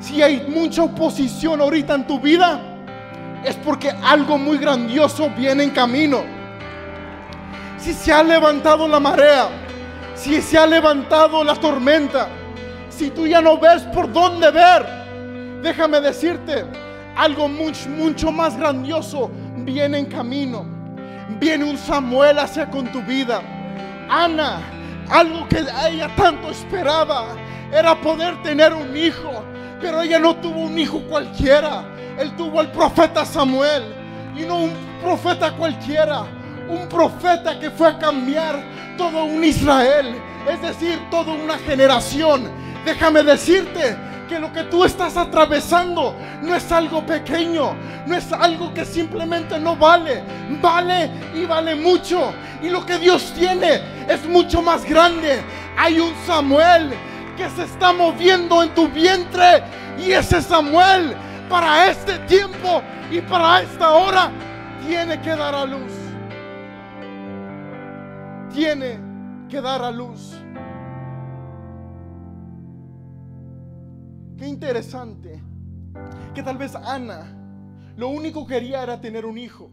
si 0.00 0.20
hay 0.20 0.46
mucha 0.54 0.82
oposición 0.82 1.62
ahorita 1.62 1.94
en 1.94 2.06
tu 2.06 2.20
vida, 2.20 2.69
es 3.44 3.56
porque 3.56 3.90
algo 3.90 4.38
muy 4.38 4.58
grandioso 4.58 5.30
viene 5.36 5.64
en 5.64 5.70
camino. 5.70 6.22
Si 7.78 7.92
se 7.94 8.12
ha 8.12 8.22
levantado 8.22 8.86
la 8.86 9.00
marea, 9.00 9.48
si 10.14 10.42
se 10.42 10.58
ha 10.58 10.66
levantado 10.66 11.42
la 11.42 11.54
tormenta, 11.54 12.28
si 12.88 13.10
tú 13.10 13.26
ya 13.26 13.40
no 13.40 13.58
ves 13.58 13.82
por 13.94 14.12
dónde 14.12 14.50
ver, 14.50 14.86
déjame 15.62 16.00
decirte, 16.00 16.64
algo 17.16 17.48
mucho, 17.48 17.88
mucho 17.88 18.30
más 18.30 18.56
grandioso 18.56 19.30
viene 19.56 19.98
en 19.98 20.06
camino. 20.06 20.66
Viene 21.38 21.64
un 21.64 21.78
Samuel 21.78 22.38
hacia 22.38 22.68
con 22.68 22.86
tu 22.92 23.00
vida. 23.02 23.40
Ana, 24.10 24.60
algo 25.08 25.48
que 25.48 25.64
ella 25.88 26.10
tanto 26.16 26.50
esperaba 26.50 27.36
era 27.72 27.98
poder 28.00 28.42
tener 28.42 28.72
un 28.72 28.96
hijo, 28.96 29.44
pero 29.80 30.02
ella 30.02 30.18
no 30.18 30.36
tuvo 30.36 30.60
un 30.60 30.78
hijo 30.78 31.00
cualquiera. 31.08 31.84
Él 32.18 32.34
tuvo 32.36 32.60
el 32.60 32.70
profeta 32.70 33.24
Samuel 33.24 33.82
y 34.36 34.42
no 34.42 34.56
un 34.56 34.72
profeta 35.02 35.52
cualquiera, 35.52 36.24
un 36.68 36.88
profeta 36.88 37.58
que 37.58 37.70
fue 37.70 37.88
a 37.88 37.98
cambiar 37.98 38.62
todo 38.96 39.24
un 39.24 39.42
Israel, 39.42 40.14
es 40.48 40.60
decir, 40.62 40.98
toda 41.10 41.32
una 41.32 41.58
generación. 41.58 42.50
Déjame 42.84 43.22
decirte 43.22 43.96
que 44.28 44.38
lo 44.38 44.52
que 44.52 44.62
tú 44.64 44.84
estás 44.84 45.16
atravesando 45.16 46.14
no 46.42 46.54
es 46.54 46.70
algo 46.70 47.04
pequeño, 47.04 47.74
no 48.06 48.14
es 48.14 48.32
algo 48.32 48.72
que 48.72 48.84
simplemente 48.84 49.58
no 49.58 49.74
vale, 49.74 50.22
vale 50.62 51.10
y 51.34 51.44
vale 51.46 51.74
mucho. 51.74 52.32
Y 52.62 52.68
lo 52.68 52.86
que 52.86 52.98
Dios 52.98 53.32
tiene 53.36 53.80
es 54.08 54.24
mucho 54.26 54.62
más 54.62 54.84
grande. 54.84 55.42
Hay 55.76 55.98
un 55.98 56.12
Samuel 56.26 56.92
que 57.36 57.50
se 57.50 57.64
está 57.64 57.92
moviendo 57.92 58.62
en 58.62 58.68
tu 58.74 58.86
vientre 58.88 59.64
y 59.98 60.12
ese 60.12 60.40
Samuel 60.40 61.16
para 61.50 61.90
este 61.90 62.16
tiempo 62.20 62.80
y 63.10 63.20
para 63.20 63.62
esta 63.62 63.92
hora 63.92 64.30
tiene 64.86 65.20
que 65.20 65.30
dar 65.30 65.54
a 65.54 65.66
luz. 65.66 65.92
Tiene 68.54 69.00
que 69.48 69.60
dar 69.60 69.82
a 69.82 69.90
luz. 69.90 70.36
Qué 74.38 74.46
interesante 74.46 75.42
que 76.32 76.42
tal 76.42 76.56
vez 76.56 76.74
Ana 76.76 77.36
lo 77.96 78.08
único 78.08 78.46
que 78.46 78.54
quería 78.54 78.82
era 78.84 79.00
tener 79.00 79.26
un 79.26 79.36
hijo. 79.36 79.70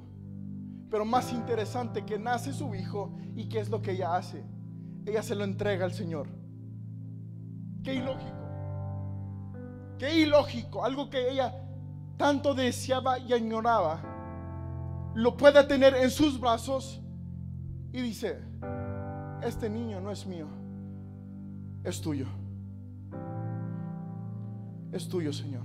Pero 0.90 1.06
más 1.06 1.32
interesante 1.32 2.06
que 2.06 2.18
nace 2.18 2.54
su 2.54 2.74
hijo 2.74 3.16
y 3.36 3.50
qué 3.50 3.60
es 3.60 3.70
lo 3.70 3.82
que 3.82 3.92
ella 3.92 4.16
hace. 4.16 4.44
Ella 5.06 5.22
se 5.22 5.36
lo 5.36 5.44
entrega 5.44 5.86
al 5.86 5.94
Señor. 5.94 6.28
Qué 7.84 7.94
ilógico. 7.94 8.38
Qué 10.00 10.22
ilógico. 10.22 10.84
Algo 10.84 11.10
que 11.10 11.30
ella 11.30 11.67
tanto 12.18 12.54
deseaba 12.54 13.20
y 13.20 13.34
añoraba. 13.34 14.02
Lo 15.16 15.38
puede 15.38 15.64
tener 15.64 15.96
en 15.96 16.10
sus 16.12 16.40
brazos 16.40 17.02
y 17.92 18.02
dice, 18.02 18.40
este 19.42 19.70
niño 19.70 20.02
no 20.02 20.12
es 20.12 20.26
mío, 20.26 20.48
es 21.84 22.02
tuyo. 22.02 22.28
Es 24.92 25.08
tuyo, 25.08 25.34
Señor. 25.34 25.64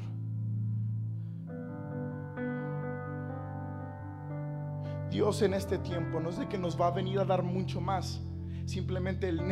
Dios 5.10 5.42
en 5.42 5.52
este 5.52 5.78
tiempo 5.78 6.20
no 6.20 6.30
es 6.30 6.38
de 6.38 6.48
que 6.48 6.58
nos 6.58 6.80
va 6.80 6.86
a 6.86 6.90
venir 6.90 7.18
a 7.18 7.24
dar 7.24 7.42
mucho 7.42 7.80
más. 7.80 8.20
Simplemente 8.64 9.28
Él 9.28 9.42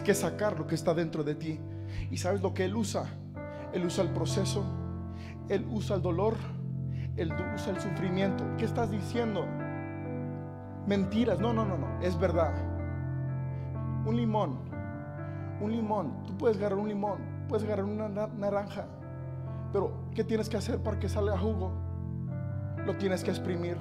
que 0.00 0.14
sacar 0.14 0.58
lo 0.58 0.66
que 0.66 0.74
está 0.74 0.94
dentro 0.94 1.22
de 1.22 1.34
ti. 1.34 1.60
¿Y 2.10 2.16
sabes 2.16 2.40
lo 2.40 2.54
que 2.54 2.64
Él 2.64 2.74
usa? 2.74 3.04
Él 3.72 3.84
usa 3.84 4.04
el 4.04 4.10
proceso, 4.10 4.64
Él 5.48 5.66
usa 5.70 5.96
el 5.96 6.02
dolor, 6.02 6.36
Él 7.16 7.32
usa 7.54 7.72
el 7.72 7.80
sufrimiento. 7.80 8.44
¿Qué 8.58 8.64
estás 8.64 8.90
diciendo? 8.90 9.46
Mentiras. 10.86 11.40
No, 11.40 11.52
no, 11.52 11.64
no, 11.64 11.76
no. 11.76 12.00
Es 12.00 12.18
verdad. 12.18 12.54
Un 14.04 14.16
limón. 14.16 14.58
Un 15.60 15.72
limón. 15.72 16.24
Tú 16.26 16.36
puedes 16.36 16.56
agarrar 16.58 16.78
un 16.78 16.88
limón. 16.88 17.18
Puedes 17.48 17.64
agarrar 17.64 17.84
una 17.84 18.08
naranja. 18.08 18.86
Pero 19.72 19.92
¿qué 20.14 20.24
tienes 20.24 20.48
que 20.48 20.56
hacer 20.56 20.82
para 20.82 20.98
que 20.98 21.08
salga 21.08 21.38
jugo? 21.38 21.72
Lo 22.84 22.96
tienes 22.96 23.22
que 23.24 23.30
exprimir. 23.30 23.76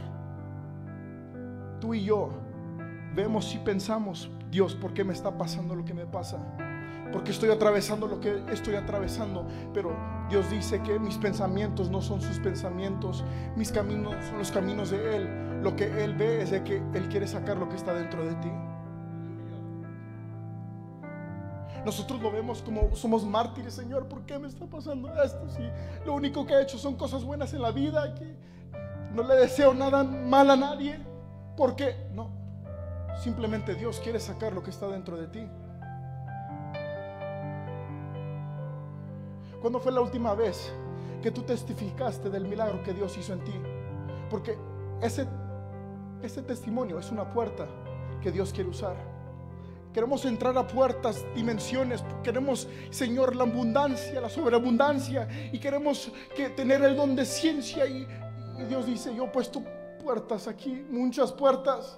Tú 1.79 1.93
y 1.93 2.03
yo 2.03 2.29
vemos 3.15 3.53
y 3.55 3.59
pensamos, 3.59 4.31
Dios, 4.51 4.75
¿por 4.75 4.93
qué 4.93 5.03
me 5.03 5.13
está 5.13 5.37
pasando 5.37 5.75
lo 5.75 5.85
que 5.85 5.93
me 5.93 6.05
pasa? 6.05 6.37
Porque 7.15 7.31
estoy 7.31 7.49
atravesando 7.49 8.07
lo 8.07 8.19
que 8.19 8.43
estoy 8.51 8.75
atravesando. 8.75 9.47
Pero 9.73 9.95
Dios 10.29 10.49
dice 10.49 10.83
que 10.83 10.99
mis 10.99 11.17
pensamientos 11.17 11.89
no 11.89 12.01
son 12.01 12.19
sus 12.19 12.39
pensamientos, 12.39 13.23
mis 13.55 13.71
caminos 13.71 14.13
son 14.25 14.37
los 14.37 14.51
caminos 14.51 14.89
de 14.89 15.15
Él. 15.15 15.63
Lo 15.63 15.77
que 15.77 16.03
Él 16.03 16.13
ve 16.15 16.41
es 16.41 16.51
de 16.51 16.61
que 16.65 16.83
Él 16.93 17.07
quiere 17.07 17.25
sacar 17.25 17.55
lo 17.55 17.69
que 17.69 17.77
está 17.77 17.93
dentro 17.93 18.25
de 18.25 18.35
ti. 18.35 18.51
Nosotros 21.85 22.21
lo 22.21 22.33
vemos 22.33 22.61
como 22.61 22.93
somos 22.97 23.25
mártires, 23.25 23.75
Señor. 23.75 24.09
¿Por 24.09 24.25
qué 24.25 24.37
me 24.37 24.49
está 24.49 24.65
pasando 24.65 25.07
esto? 25.23 25.47
Si 25.47 25.63
lo 26.05 26.15
único 26.15 26.45
que 26.45 26.55
he 26.55 26.63
hecho 26.63 26.77
son 26.77 26.95
cosas 26.95 27.23
buenas 27.23 27.53
en 27.53 27.61
la 27.61 27.71
vida, 27.71 28.13
que 28.13 28.35
no 29.13 29.23
le 29.23 29.35
deseo 29.35 29.73
nada 29.73 30.03
mal 30.03 30.49
a 30.49 30.57
nadie. 30.57 30.99
¿Por 31.55 31.77
qué? 31.77 31.95
No. 32.11 32.29
Simplemente 33.23 33.73
Dios 33.73 34.01
quiere 34.01 34.19
sacar 34.19 34.51
lo 34.51 34.61
que 34.61 34.71
está 34.71 34.89
dentro 34.89 35.15
de 35.15 35.27
ti. 35.27 35.47
¿Cuándo 39.65 39.79
fue 39.79 39.91
la 39.91 40.01
última 40.01 40.35
vez 40.35 40.71
que 41.23 41.31
tú 41.31 41.41
testificaste 41.41 42.29
del 42.29 42.45
milagro 42.45 42.83
que 42.83 42.93
Dios 42.93 43.17
hizo 43.17 43.33
en 43.33 43.43
ti? 43.43 43.53
Porque 44.29 44.55
ese, 45.01 45.25
ese 46.21 46.43
testimonio 46.43 46.99
es 46.99 47.09
una 47.09 47.27
puerta 47.27 47.65
que 48.21 48.31
Dios 48.31 48.53
quiere 48.53 48.69
usar. 48.69 48.95
Queremos 49.91 50.23
entrar 50.25 50.55
a 50.55 50.67
puertas, 50.67 51.25
dimensiones. 51.33 52.03
Queremos, 52.21 52.67
Señor, 52.91 53.35
la 53.35 53.45
abundancia, 53.45 54.21
la 54.21 54.29
sobreabundancia. 54.29 55.27
Y 55.51 55.57
queremos 55.57 56.11
que 56.35 56.49
tener 56.49 56.83
el 56.83 56.95
don 56.95 57.15
de 57.15 57.25
ciencia. 57.25 57.87
Y, 57.87 58.07
y 58.59 58.65
Dios 58.65 58.85
dice, 58.85 59.15
yo 59.15 59.23
he 59.23 59.29
puesto 59.29 59.63
puertas 59.99 60.47
aquí, 60.47 60.85
muchas 60.91 61.31
puertas. 61.31 61.97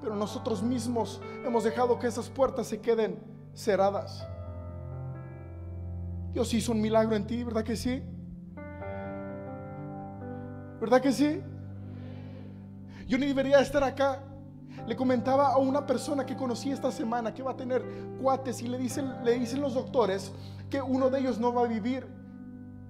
Pero 0.00 0.16
nosotros 0.16 0.62
mismos 0.62 1.20
hemos 1.44 1.64
dejado 1.64 1.98
que 1.98 2.06
esas 2.06 2.30
puertas 2.30 2.66
se 2.66 2.80
queden 2.80 3.22
cerradas. 3.52 4.26
Dios 6.34 6.52
hizo 6.52 6.72
un 6.72 6.80
milagro 6.80 7.14
en 7.14 7.26
ti, 7.26 7.44
¿verdad 7.44 7.62
que 7.62 7.76
sí? 7.76 8.02
¿Verdad 10.80 11.00
que 11.00 11.12
sí? 11.12 11.40
Yo 13.06 13.18
ni 13.18 13.26
debería 13.26 13.60
estar 13.60 13.84
acá. 13.84 14.20
Le 14.86 14.96
comentaba 14.96 15.52
a 15.52 15.58
una 15.58 15.86
persona 15.86 16.26
que 16.26 16.34
conocí 16.34 16.72
esta 16.72 16.90
semana 16.90 17.32
que 17.32 17.42
va 17.42 17.52
a 17.52 17.56
tener 17.56 17.84
cuates 18.20 18.60
y 18.62 18.66
le 18.66 18.78
dicen, 18.78 19.24
le 19.24 19.38
dicen 19.38 19.60
los 19.60 19.74
doctores 19.74 20.32
que 20.68 20.82
uno 20.82 21.08
de 21.08 21.20
ellos 21.20 21.38
no 21.38 21.54
va 21.54 21.62
a 21.62 21.68
vivir. 21.68 22.06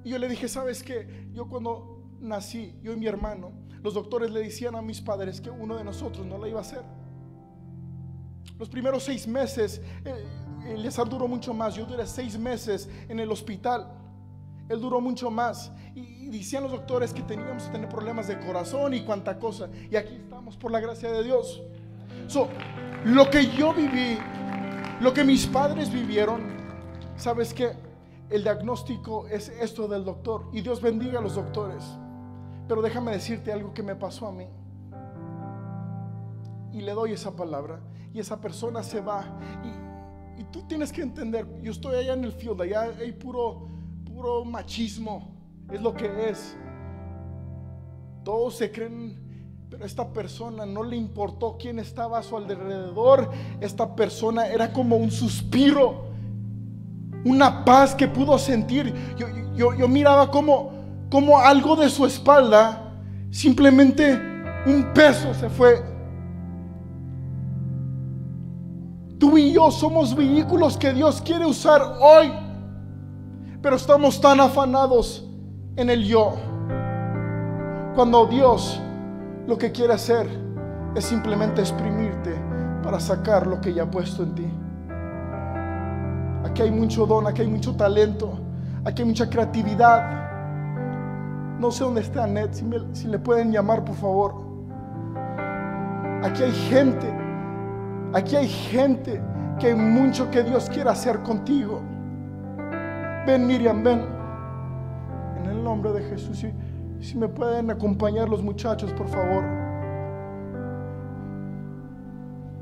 Y 0.03 0.11
yo 0.11 0.19
le 0.19 0.27
dije, 0.27 0.49
¿sabes 0.49 0.83
qué? 0.83 1.29
Yo 1.35 1.47
cuando 1.47 2.03
nací, 2.21 2.75
yo 2.83 2.93
y 2.93 2.97
mi 2.97 3.07
hermano, 3.07 3.53
los 3.83 3.93
doctores 3.93 4.31
le 4.31 4.41
decían 4.41 4.75
a 4.75 4.81
mis 4.81 5.03
padres 5.03 5.43
que 5.43 5.51
uno 5.51 5.77
de 5.77 5.85
nosotros 5.85 6.27
no 6.27 6.39
la 6.39 6.49
iba 6.49 6.61
a 6.61 6.63
hacer. 6.63 6.83
Los 8.59 8.71
primeros 8.71 9.03
seis 9.03 9.29
meses, 9.29 9.83
eh, 10.05 10.25
Eliezer 10.67 11.09
duró 11.09 11.29
mucho 11.29 11.53
más. 11.53 11.75
Yo 11.75 11.85
duré 11.85 12.07
seis 12.07 12.39
meses 12.39 12.89
en 13.09 13.21
el 13.21 13.31
hospital. 13.31 13.87
Él 14.69 14.81
duró 14.81 15.01
mucho 15.01 15.31
más. 15.31 15.71
Y, 15.95 16.29
decían 16.29 16.65
los 16.65 16.73
doctores 16.73 17.13
que 17.13 17.23
teníamos 17.23 17.65
que 17.65 17.73
tener 17.73 17.89
problemas 17.89 18.27
de 18.27 18.39
corazón 18.41 18.95
y 18.95 19.03
cuánta 19.03 19.39
cosa. 19.39 19.69
Y 19.91 19.97
aquí 19.97 20.15
estamos 20.17 20.57
por 20.57 20.71
la 20.71 20.81
gracia 20.81 21.13
de 21.13 21.23
Dios. 21.23 21.63
So, 22.27 22.49
lo 23.05 23.31
que 23.31 23.47
yo 23.51 23.73
viví, 23.75 24.19
lo 25.01 25.13
que 25.13 25.23
mis 25.23 25.47
padres 25.47 25.93
vivieron, 25.93 26.43
¿sabes 27.17 27.53
qué? 27.53 27.73
El 28.31 28.43
diagnóstico 28.43 29.29
es 29.29 29.49
esto 29.49 29.87
del 29.87 30.05
doctor. 30.05 30.49
Y 30.53 30.63
Dios 30.63 30.81
bendiga 30.81 31.19
a 31.19 31.23
los 31.23 31.35
doctores. 31.35 31.85
Pero 32.67 32.81
déjame 32.81 33.13
decirte 33.13 33.53
algo 33.53 33.75
que 33.75 33.83
me 33.83 33.95
pasó 33.95 34.27
a 34.27 34.33
mí. 34.33 34.47
Y 36.73 36.81
le 36.81 36.93
doy 36.93 37.13
esa 37.13 37.37
palabra. 37.37 37.81
Y 38.13 38.21
esa 38.21 38.41
persona 38.41 38.83
se 38.83 39.01
va. 39.01 39.25
Y, 39.63 39.94
y 40.39 40.45
tú 40.45 40.63
tienes 40.63 40.93
que 40.93 41.03
entender, 41.03 41.47
yo 41.63 41.73
estoy 41.73 41.97
allá 41.97 42.15
en 42.15 42.25
el 42.25 42.33
field, 42.33 42.61
allá 42.61 42.93
hay 42.99 43.13
puro, 43.13 43.69
puro 44.05 44.45
machismo, 44.45 45.35
es 45.71 45.81
lo 45.81 45.95
que 45.95 46.31
es. 46.31 46.57
Todos 48.25 48.57
se 48.57 48.71
creen, 48.73 49.67
pero 49.71 49.85
esta 49.85 50.13
persona 50.13 50.67
no 50.67 50.83
le 50.83 50.97
importó 50.97 51.57
quién 51.59 51.79
estaba 51.79 52.19
a 52.19 52.23
su 52.23 52.37
alrededor. 52.37 53.31
Esta 53.61 53.95
persona 53.95 54.47
era 54.47 54.73
como 54.73 54.97
un 54.97 55.11
suspiro, 55.11 56.07
una 57.25 57.65
paz 57.65 57.95
que 57.95 58.09
pudo 58.09 58.39
sentir. 58.39 58.95
Yo, 59.17 59.75
yo, 59.75 59.89
miraba 59.89 60.31
como, 60.31 60.73
como 61.11 61.39
algo 61.39 61.77
de 61.77 61.89
su 61.91 62.07
espalda, 62.07 62.93
simplemente 63.31 64.21
un 64.67 64.93
peso 64.95 65.35
se 65.35 65.51
fue 65.51 65.94
Tú 69.19 69.39
y 69.39 69.53
yo 69.53 69.71
somos 69.71 70.15
vehículos 70.15 70.77
que 70.77 70.93
Dios 70.93 71.23
quiere 71.23 71.47
usar 71.47 71.81
hoy, 72.01 72.33
pero 73.63 73.77
estamos 73.77 74.21
tan 74.21 74.41
afanados 74.41 75.27
en 75.77 75.89
el 75.89 76.05
yo. 76.05 76.33
Cuando 77.95 78.27
Dios 78.27 78.81
lo 79.47 79.57
que 79.57 79.71
quiere 79.71 79.93
hacer 79.93 80.27
es 80.97 81.05
simplemente 81.05 81.61
exprimirte 81.61 82.35
para 82.83 82.99
sacar 82.99 83.47
lo 83.47 83.61
que 83.61 83.73
ya 83.73 83.85
ha 83.85 83.91
puesto 83.91 84.25
en 84.25 84.35
ti. 84.35 84.47
Aquí 86.45 86.63
hay 86.63 86.71
mucho 86.71 87.07
don, 87.07 87.27
aquí 87.27 87.43
hay 87.43 87.49
mucho 87.49 87.75
talento, 87.75 88.39
aquí 88.85 89.03
hay 89.03 89.09
mucha 89.09 89.31
creatividad. 89.31 90.25
No 91.61 91.71
sé 91.71 91.85
dónde 91.85 92.01
está 92.01 92.27
Ned, 92.27 92.51
si, 92.53 92.65
si 92.93 93.07
le 93.07 93.19
pueden 93.19 93.53
llamar 93.53 93.85
por 93.85 93.95
favor. 93.95 94.35
Aquí 96.23 96.43
hay 96.43 96.53
gente 96.53 97.24
Aquí 98.15 98.37
hay 98.37 98.47
gente 98.47 99.21
que 99.59 99.67
hay 99.67 99.75
mucho 99.75 100.31
que 100.31 100.45
Dios 100.45 100.71
quiere 100.71 100.89
hacer 100.89 101.21
contigo. 101.25 101.83
Ven 103.27 103.45
Miriam, 103.45 103.83
ven. 103.83 104.03
En 105.37 105.47
el 105.47 105.65
nombre 105.65 105.93
de 105.93 106.03
Jesús. 106.05 106.39
Si, 106.39 106.53
si 107.01 107.19
me 107.19 107.27
pueden 107.27 107.73
acompañar 107.73 108.29
los 108.29 108.41
muchachos, 108.41 108.93
por 108.93 109.09
favor. 109.09 109.43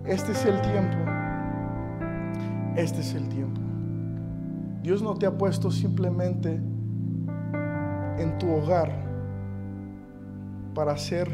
Este 0.07 0.33
es 0.33 0.47
el 0.47 0.59
tiempo. 0.63 0.97
Este 2.75 3.01
es 3.03 3.15
el 3.15 3.29
tiempo. 3.29 3.61
Dios 4.83 5.03
no 5.03 5.15
te 5.15 5.27
ha 5.27 5.37
puesto 5.37 5.71
simplemente 5.71 6.55
en 8.17 8.39
tu 8.39 8.51
hogar 8.51 8.91
para 10.75 10.97
ser 10.97 11.29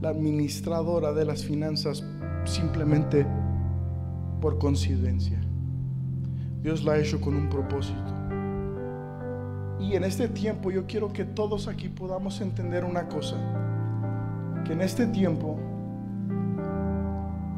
la 0.00 0.08
administradora 0.08 1.12
de 1.12 1.26
las 1.26 1.44
finanzas 1.44 2.02
simplemente 2.44 3.26
por 4.40 4.58
coincidencia. 4.58 5.38
Dios 6.62 6.84
la 6.84 6.92
ha 6.92 6.98
hecho 6.98 7.20
con 7.20 7.34
un 7.34 7.48
propósito. 7.48 8.12
Y 9.78 9.94
en 9.94 10.04
este 10.04 10.28
tiempo 10.28 10.70
yo 10.70 10.86
quiero 10.86 11.12
que 11.12 11.24
todos 11.24 11.68
aquí 11.68 11.88
podamos 11.88 12.40
entender 12.40 12.84
una 12.84 13.08
cosa. 13.08 13.36
Que 14.64 14.72
en 14.72 14.82
este 14.82 15.06
tiempo 15.06 15.58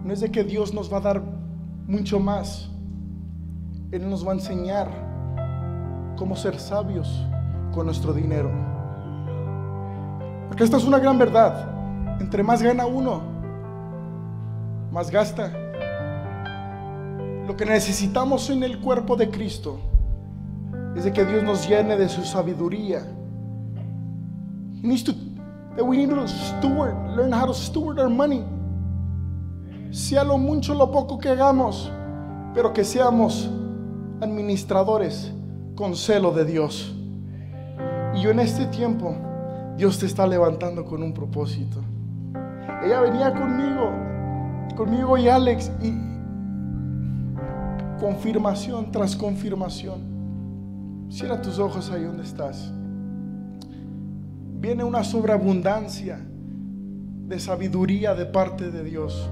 no 0.04 0.12
es 0.12 0.20
de 0.20 0.30
que 0.30 0.44
Dios 0.44 0.72
nos 0.72 0.92
va 0.92 0.98
a 0.98 1.00
dar 1.00 1.22
mucho 1.86 2.20
más. 2.20 2.70
Él 3.90 4.08
nos 4.08 4.26
va 4.26 4.32
a 4.32 4.34
enseñar 4.34 4.88
cómo 6.16 6.36
ser 6.36 6.58
sabios 6.58 7.26
con 7.72 7.86
nuestro 7.86 8.12
dinero. 8.12 8.50
Porque 10.48 10.64
esta 10.64 10.76
es 10.76 10.84
una 10.84 10.98
gran 10.98 11.18
verdad. 11.18 12.20
Entre 12.20 12.42
más 12.42 12.62
gana 12.62 12.86
uno, 12.86 13.22
más 14.92 15.10
gasta. 15.10 15.61
Lo 17.46 17.56
que 17.56 17.66
necesitamos 17.66 18.50
en 18.50 18.62
el 18.62 18.80
cuerpo 18.80 19.16
de 19.16 19.28
Cristo 19.28 19.78
es 20.96 21.04
de 21.04 21.12
que 21.12 21.24
Dios 21.24 21.42
nos 21.42 21.68
llene 21.68 21.96
de 21.96 22.08
su 22.08 22.24
sabiduría. 22.24 23.02
He 24.80 24.86
needs 24.86 25.04
to, 25.04 25.12
we 25.82 25.96
need 25.96 26.10
to 26.10 26.28
steward, 26.28 26.94
learn 27.16 27.32
how 27.32 27.46
to 27.46 27.54
steward 27.54 27.98
our 27.98 28.08
money. 28.08 28.44
Sea 29.90 30.24
lo 30.24 30.38
mucho, 30.38 30.74
lo 30.74 30.90
poco 30.90 31.18
que 31.18 31.30
hagamos, 31.30 31.90
pero 32.54 32.72
que 32.72 32.84
seamos 32.84 33.50
administradores 34.20 35.32
con 35.74 35.96
celo 35.96 36.32
de 36.32 36.44
Dios. 36.44 36.94
Y 38.14 38.22
yo 38.22 38.30
en 38.30 38.40
este 38.40 38.66
tiempo, 38.66 39.16
Dios 39.76 39.98
te 39.98 40.06
está 40.06 40.26
levantando 40.26 40.84
con 40.84 41.02
un 41.02 41.12
propósito. 41.12 41.80
Ella 42.84 43.00
venía 43.00 43.32
conmigo, 43.32 43.90
conmigo 44.76 45.16
y 45.16 45.28
Alex, 45.28 45.70
y, 45.82 46.11
confirmación 48.02 48.90
tras 48.90 49.14
confirmación. 49.14 51.06
Cierra 51.08 51.40
tus 51.40 51.60
ojos 51.60 51.88
ahí 51.92 52.02
donde 52.02 52.24
estás. 52.24 52.72
Viene 54.58 54.82
una 54.82 55.04
sobreabundancia 55.04 56.18
de 56.18 57.38
sabiduría 57.38 58.14
de 58.14 58.26
parte 58.26 58.72
de 58.72 58.82
Dios. 58.82 59.30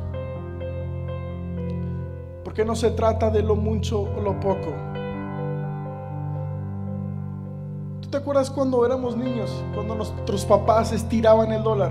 Porque 2.44 2.64
no 2.64 2.76
se 2.76 2.92
trata 2.92 3.28
de 3.28 3.42
lo 3.42 3.56
mucho 3.56 4.02
o 4.02 4.20
lo 4.20 4.38
poco. 4.38 4.72
¿Tú 8.02 8.08
te 8.08 8.18
acuerdas 8.18 8.50
cuando 8.50 8.86
éramos 8.86 9.16
niños? 9.16 9.50
Cuando 9.74 9.96
nuestros 9.96 10.44
papás 10.44 10.92
estiraban 10.92 11.50
el 11.50 11.64
dólar. 11.64 11.90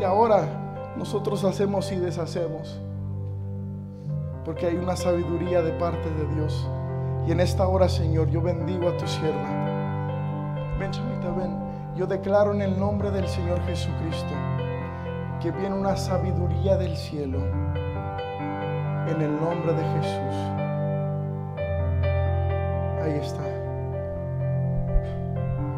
Y 0.00 0.04
ahora 0.04 0.94
nosotros 0.96 1.44
hacemos 1.44 1.92
y 1.92 1.96
deshacemos. 1.96 2.80
Porque 4.44 4.66
hay 4.66 4.76
una 4.76 4.96
sabiduría 4.96 5.62
de 5.62 5.72
parte 5.72 6.10
de 6.10 6.34
Dios. 6.34 6.68
Y 7.26 7.32
en 7.32 7.40
esta 7.40 7.66
hora, 7.68 7.88
Señor, 7.88 8.28
yo 8.30 8.42
bendigo 8.42 8.88
a 8.88 8.96
tu 8.96 9.06
sierva. 9.06 10.76
Ven, 10.78 10.90
chamita, 10.90 11.30
ven. 11.30 11.56
Yo 11.94 12.06
declaro 12.06 12.52
en 12.52 12.62
el 12.62 12.78
nombre 12.78 13.10
del 13.10 13.28
Señor 13.28 13.60
Jesucristo 13.66 14.34
que 15.42 15.50
viene 15.50 15.74
una 15.74 15.96
sabiduría 15.96 16.76
del 16.76 16.96
cielo. 16.96 17.38
En 19.08 19.20
el 19.20 19.40
nombre 19.40 19.72
de 19.72 19.82
Jesús. 19.82 20.34
Ahí 23.02 23.18
está. 23.20 23.44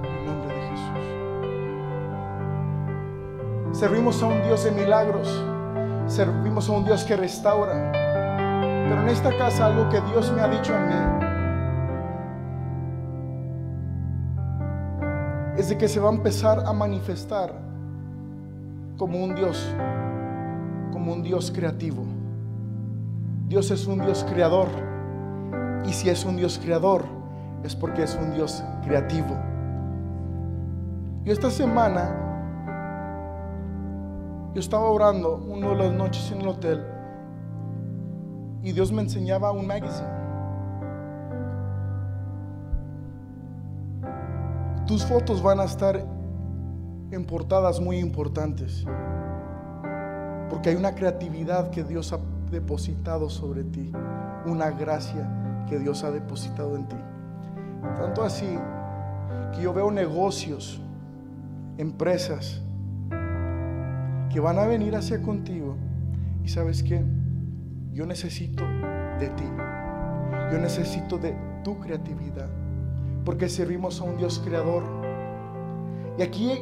En 0.03 0.15
el 0.19 0.27
nombre 0.27 0.55
de 0.55 0.61
Jesús. 0.69 1.07
Servimos 3.79 4.23
a 4.23 4.27
un 4.27 4.43
Dios 4.43 4.65
de 4.65 4.71
milagros. 4.73 5.43
Servimos 6.07 6.69
a 6.69 6.73
un 6.73 6.85
Dios 6.85 7.03
que 7.05 7.17
restaura. 7.17 8.04
Pero 8.95 9.09
en 9.09 9.13
esta 9.13 9.37
casa 9.37 9.67
algo 9.67 9.89
que 9.89 10.01
Dios 10.03 10.31
me 10.31 10.41
ha 10.41 10.47
dicho 10.47 10.73
a 10.73 10.79
mí 10.79 10.95
es 15.59 15.69
de 15.69 15.77
que 15.77 15.89
se 15.89 15.99
va 15.99 16.11
a 16.11 16.13
empezar 16.13 16.63
a 16.65 16.73
manifestar 16.73 17.53
como 18.97 19.19
un 19.25 19.35
Dios, 19.35 19.69
como 20.93 21.13
un 21.13 21.25
Dios 21.25 21.51
creativo. 21.53 22.05
Dios 23.49 23.73
es 23.73 23.85
un 23.89 23.99
Dios 23.99 24.25
creador. 24.33 24.69
Y 25.85 25.93
si 25.93 26.09
es 26.09 26.25
un 26.25 26.37
Dios 26.37 26.61
creador, 26.63 27.03
es 27.65 27.75
porque 27.75 28.05
es 28.05 28.15
un 28.15 28.33
Dios 28.33 28.63
creativo. 28.85 29.37
Yo 31.25 31.33
esta 31.33 31.51
semana, 31.51 32.15
yo 34.55 34.61
estaba 34.61 34.89
orando 34.89 35.45
una 35.49 35.71
de 35.71 35.75
las 35.75 35.91
noches 35.91 36.31
en 36.31 36.43
el 36.43 36.47
hotel 36.47 36.94
y 38.65 38.73
Dios 38.73 38.91
me 38.91 39.03
enseñaba 39.03 39.53
un 39.53 39.67
magazine. 39.67 40.09
Tus 44.87 45.05
fotos 45.05 45.43
van 45.43 45.61
a 45.61 45.65
estar 45.65 46.03
en 47.11 47.25
portadas 47.27 47.79
muy 47.79 47.99
importantes. 47.99 48.85
Porque 50.49 50.71
hay 50.71 50.77
una 50.77 50.95
creatividad 50.95 51.71
que 51.71 51.85
Dios 51.85 52.13
ha 52.15 52.21
depositado 52.51 53.29
sobre 53.29 53.65
ti. 53.65 53.93
Una 54.47 54.71
gracia 54.71 55.65
que 55.69 55.79
Dios 55.79 56.03
ha 56.03 56.11
depositado 56.11 56.77
en 56.77 56.89
ti. 56.89 56.97
Tanto 57.99 58.23
así 58.23 58.59
que 59.55 59.63
yo 59.63 59.75
veo 59.75 59.91
negocios, 59.91 60.81
empresas 61.77 62.63
que 64.31 64.41
van 64.41 64.59
a 64.59 64.67
venir 64.67 64.97
hacia 64.97 65.21
contigo. 65.21 65.77
Y 66.43 66.49
sabes 66.49 66.83
que 66.83 67.05
yo 67.95 68.05
necesito 68.07 68.65
de 69.21 69.29
ti. 69.29 69.45
Yo 70.53 70.59
necesito 70.59 71.17
de 71.17 71.35
tu 71.63 71.79
creatividad. 71.79 72.49
Porque 73.25 73.49
servimos 73.49 74.01
a 74.01 74.05
un 74.05 74.17
Dios 74.17 74.43
creador. 74.45 74.83
Y 76.19 76.23
aquí 76.23 76.61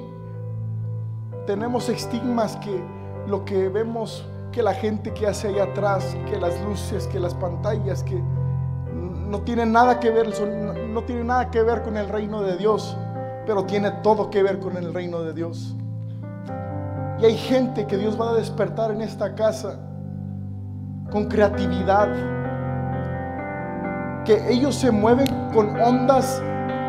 tenemos 1.47 1.89
estigmas 1.89 2.57
que 2.57 2.83
lo 3.27 3.45
que 3.45 3.69
vemos 3.69 4.27
que 4.53 4.63
la 4.63 4.75
gente 4.75 5.13
que 5.15 5.27
hace 5.27 5.49
ahí 5.49 5.59
atrás, 5.59 6.15
que 6.29 6.39
las 6.39 6.61
luces, 6.61 7.07
que 7.07 7.19
las 7.19 7.35
pantallas, 7.35 8.03
que 8.03 8.23
no 8.93 9.41
tienen 9.41 9.73
nada 9.73 9.99
que 9.99 10.11
ver, 10.11 10.29
no 10.91 11.03
tiene 11.05 11.25
nada 11.25 11.51
que 11.51 11.63
ver 11.63 11.83
con 11.83 11.97
el 11.97 12.07
reino 12.09 12.43
de 12.43 12.59
Dios, 12.59 12.95
pero 13.47 13.65
tiene 13.65 13.91
todo 14.03 14.29
que 14.29 14.43
ver 14.43 14.59
con 14.59 14.77
el 14.77 14.93
reino 14.93 15.23
de 15.23 15.33
Dios. 15.33 15.75
Y 17.19 17.25
hay 17.25 17.37
gente 17.37 17.87
que 17.87 17.97
Dios 17.97 18.21
va 18.21 18.31
a 18.31 18.35
despertar 18.35 18.91
en 18.91 19.01
esta 19.01 19.35
casa 19.35 19.79
con 21.13 21.27
creatividad, 21.27 22.09
que 24.25 24.51
ellos 24.51 24.75
se 24.75 24.91
mueven 24.91 25.27
con 25.53 25.79
ondas, 25.79 26.43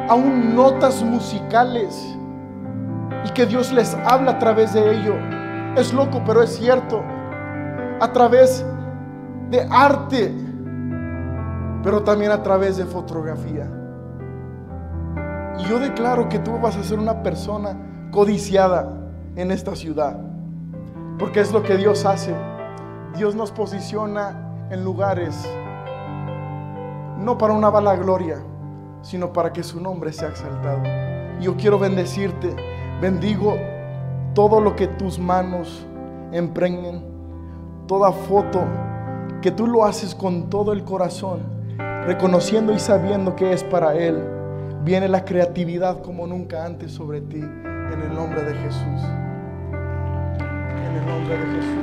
aún 0.10 0.56
notas 0.56 1.04
musicales 1.04 2.16
y 3.26 3.30
que 3.32 3.46
Dios 3.46 3.72
les 3.74 3.94
habla 4.06 4.32
a 4.32 4.40
través 4.40 4.74
de 4.74 4.92
ello. 4.92 5.16
Es 5.76 5.94
loco, 5.94 6.22
pero 6.26 6.42
es 6.42 6.56
cierto. 6.56 7.04
A 8.00 8.12
través 8.14 8.66
de 9.50 9.68
arte, 9.70 10.34
pero 11.84 12.04
también 12.04 12.32
a 12.32 12.42
través 12.42 12.78
de 12.78 12.86
fotografía. 12.86 13.68
Y 15.60 15.64
yo 15.66 15.80
declaro 15.80 16.30
que 16.30 16.40
tú 16.40 16.58
vas 16.60 16.78
a 16.78 16.84
ser 16.84 16.98
una 16.98 17.22
persona 17.24 17.78
codiciada 18.12 18.90
en 19.36 19.52
esta 19.52 19.76
ciudad, 19.76 20.18
porque 21.20 21.42
es 21.42 21.52
lo 21.52 21.62
que 21.62 21.78
Dios 21.78 22.06
hace. 22.06 22.34
Dios 23.16 23.36
nos 23.36 23.52
posiciona 23.52 24.68
en 24.70 24.84
lugares 24.84 25.48
no 27.18 27.38
para 27.38 27.54
una 27.54 27.70
bala 27.70 27.96
gloria, 27.96 28.40
sino 29.02 29.32
para 29.32 29.54
que 29.54 29.64
su 29.64 29.80
nombre 29.80 30.12
sea 30.12 30.30
exaltado. 30.30 30.84
Yo 31.40 31.56
quiero 31.56 31.80
bendecirte 31.80 32.56
Bendigo 33.04 33.58
todo 34.34 34.62
lo 34.62 34.78
que 34.78 34.88
tus 34.88 35.20
manos 35.20 35.86
emprendan, 36.32 37.04
toda 37.86 38.14
foto 38.14 38.64
que 39.42 39.52
tú 39.52 39.68
lo 39.68 39.84
haces 39.84 40.16
con 40.16 40.50
todo 40.50 40.72
el 40.72 40.86
corazón, 40.86 41.42
reconociendo 42.06 42.72
y 42.72 42.80
sabiendo 42.80 43.36
que 43.36 43.52
es 43.52 43.62
para 43.66 43.94
Él. 43.96 44.24
Viene 44.86 45.10
la 45.10 45.26
creatividad 45.26 46.02
como 46.02 46.26
nunca 46.28 46.66
antes 46.66 46.94
sobre 46.94 47.20
ti, 47.20 47.42
en 47.42 48.02
el 48.02 48.14
nombre 48.16 48.42
de 48.42 48.54
Jesús. 48.54 49.02
En 49.72 50.96
el 50.96 51.06
nombre 51.06 51.38
de 51.38 51.46
Jesús. 51.58 51.83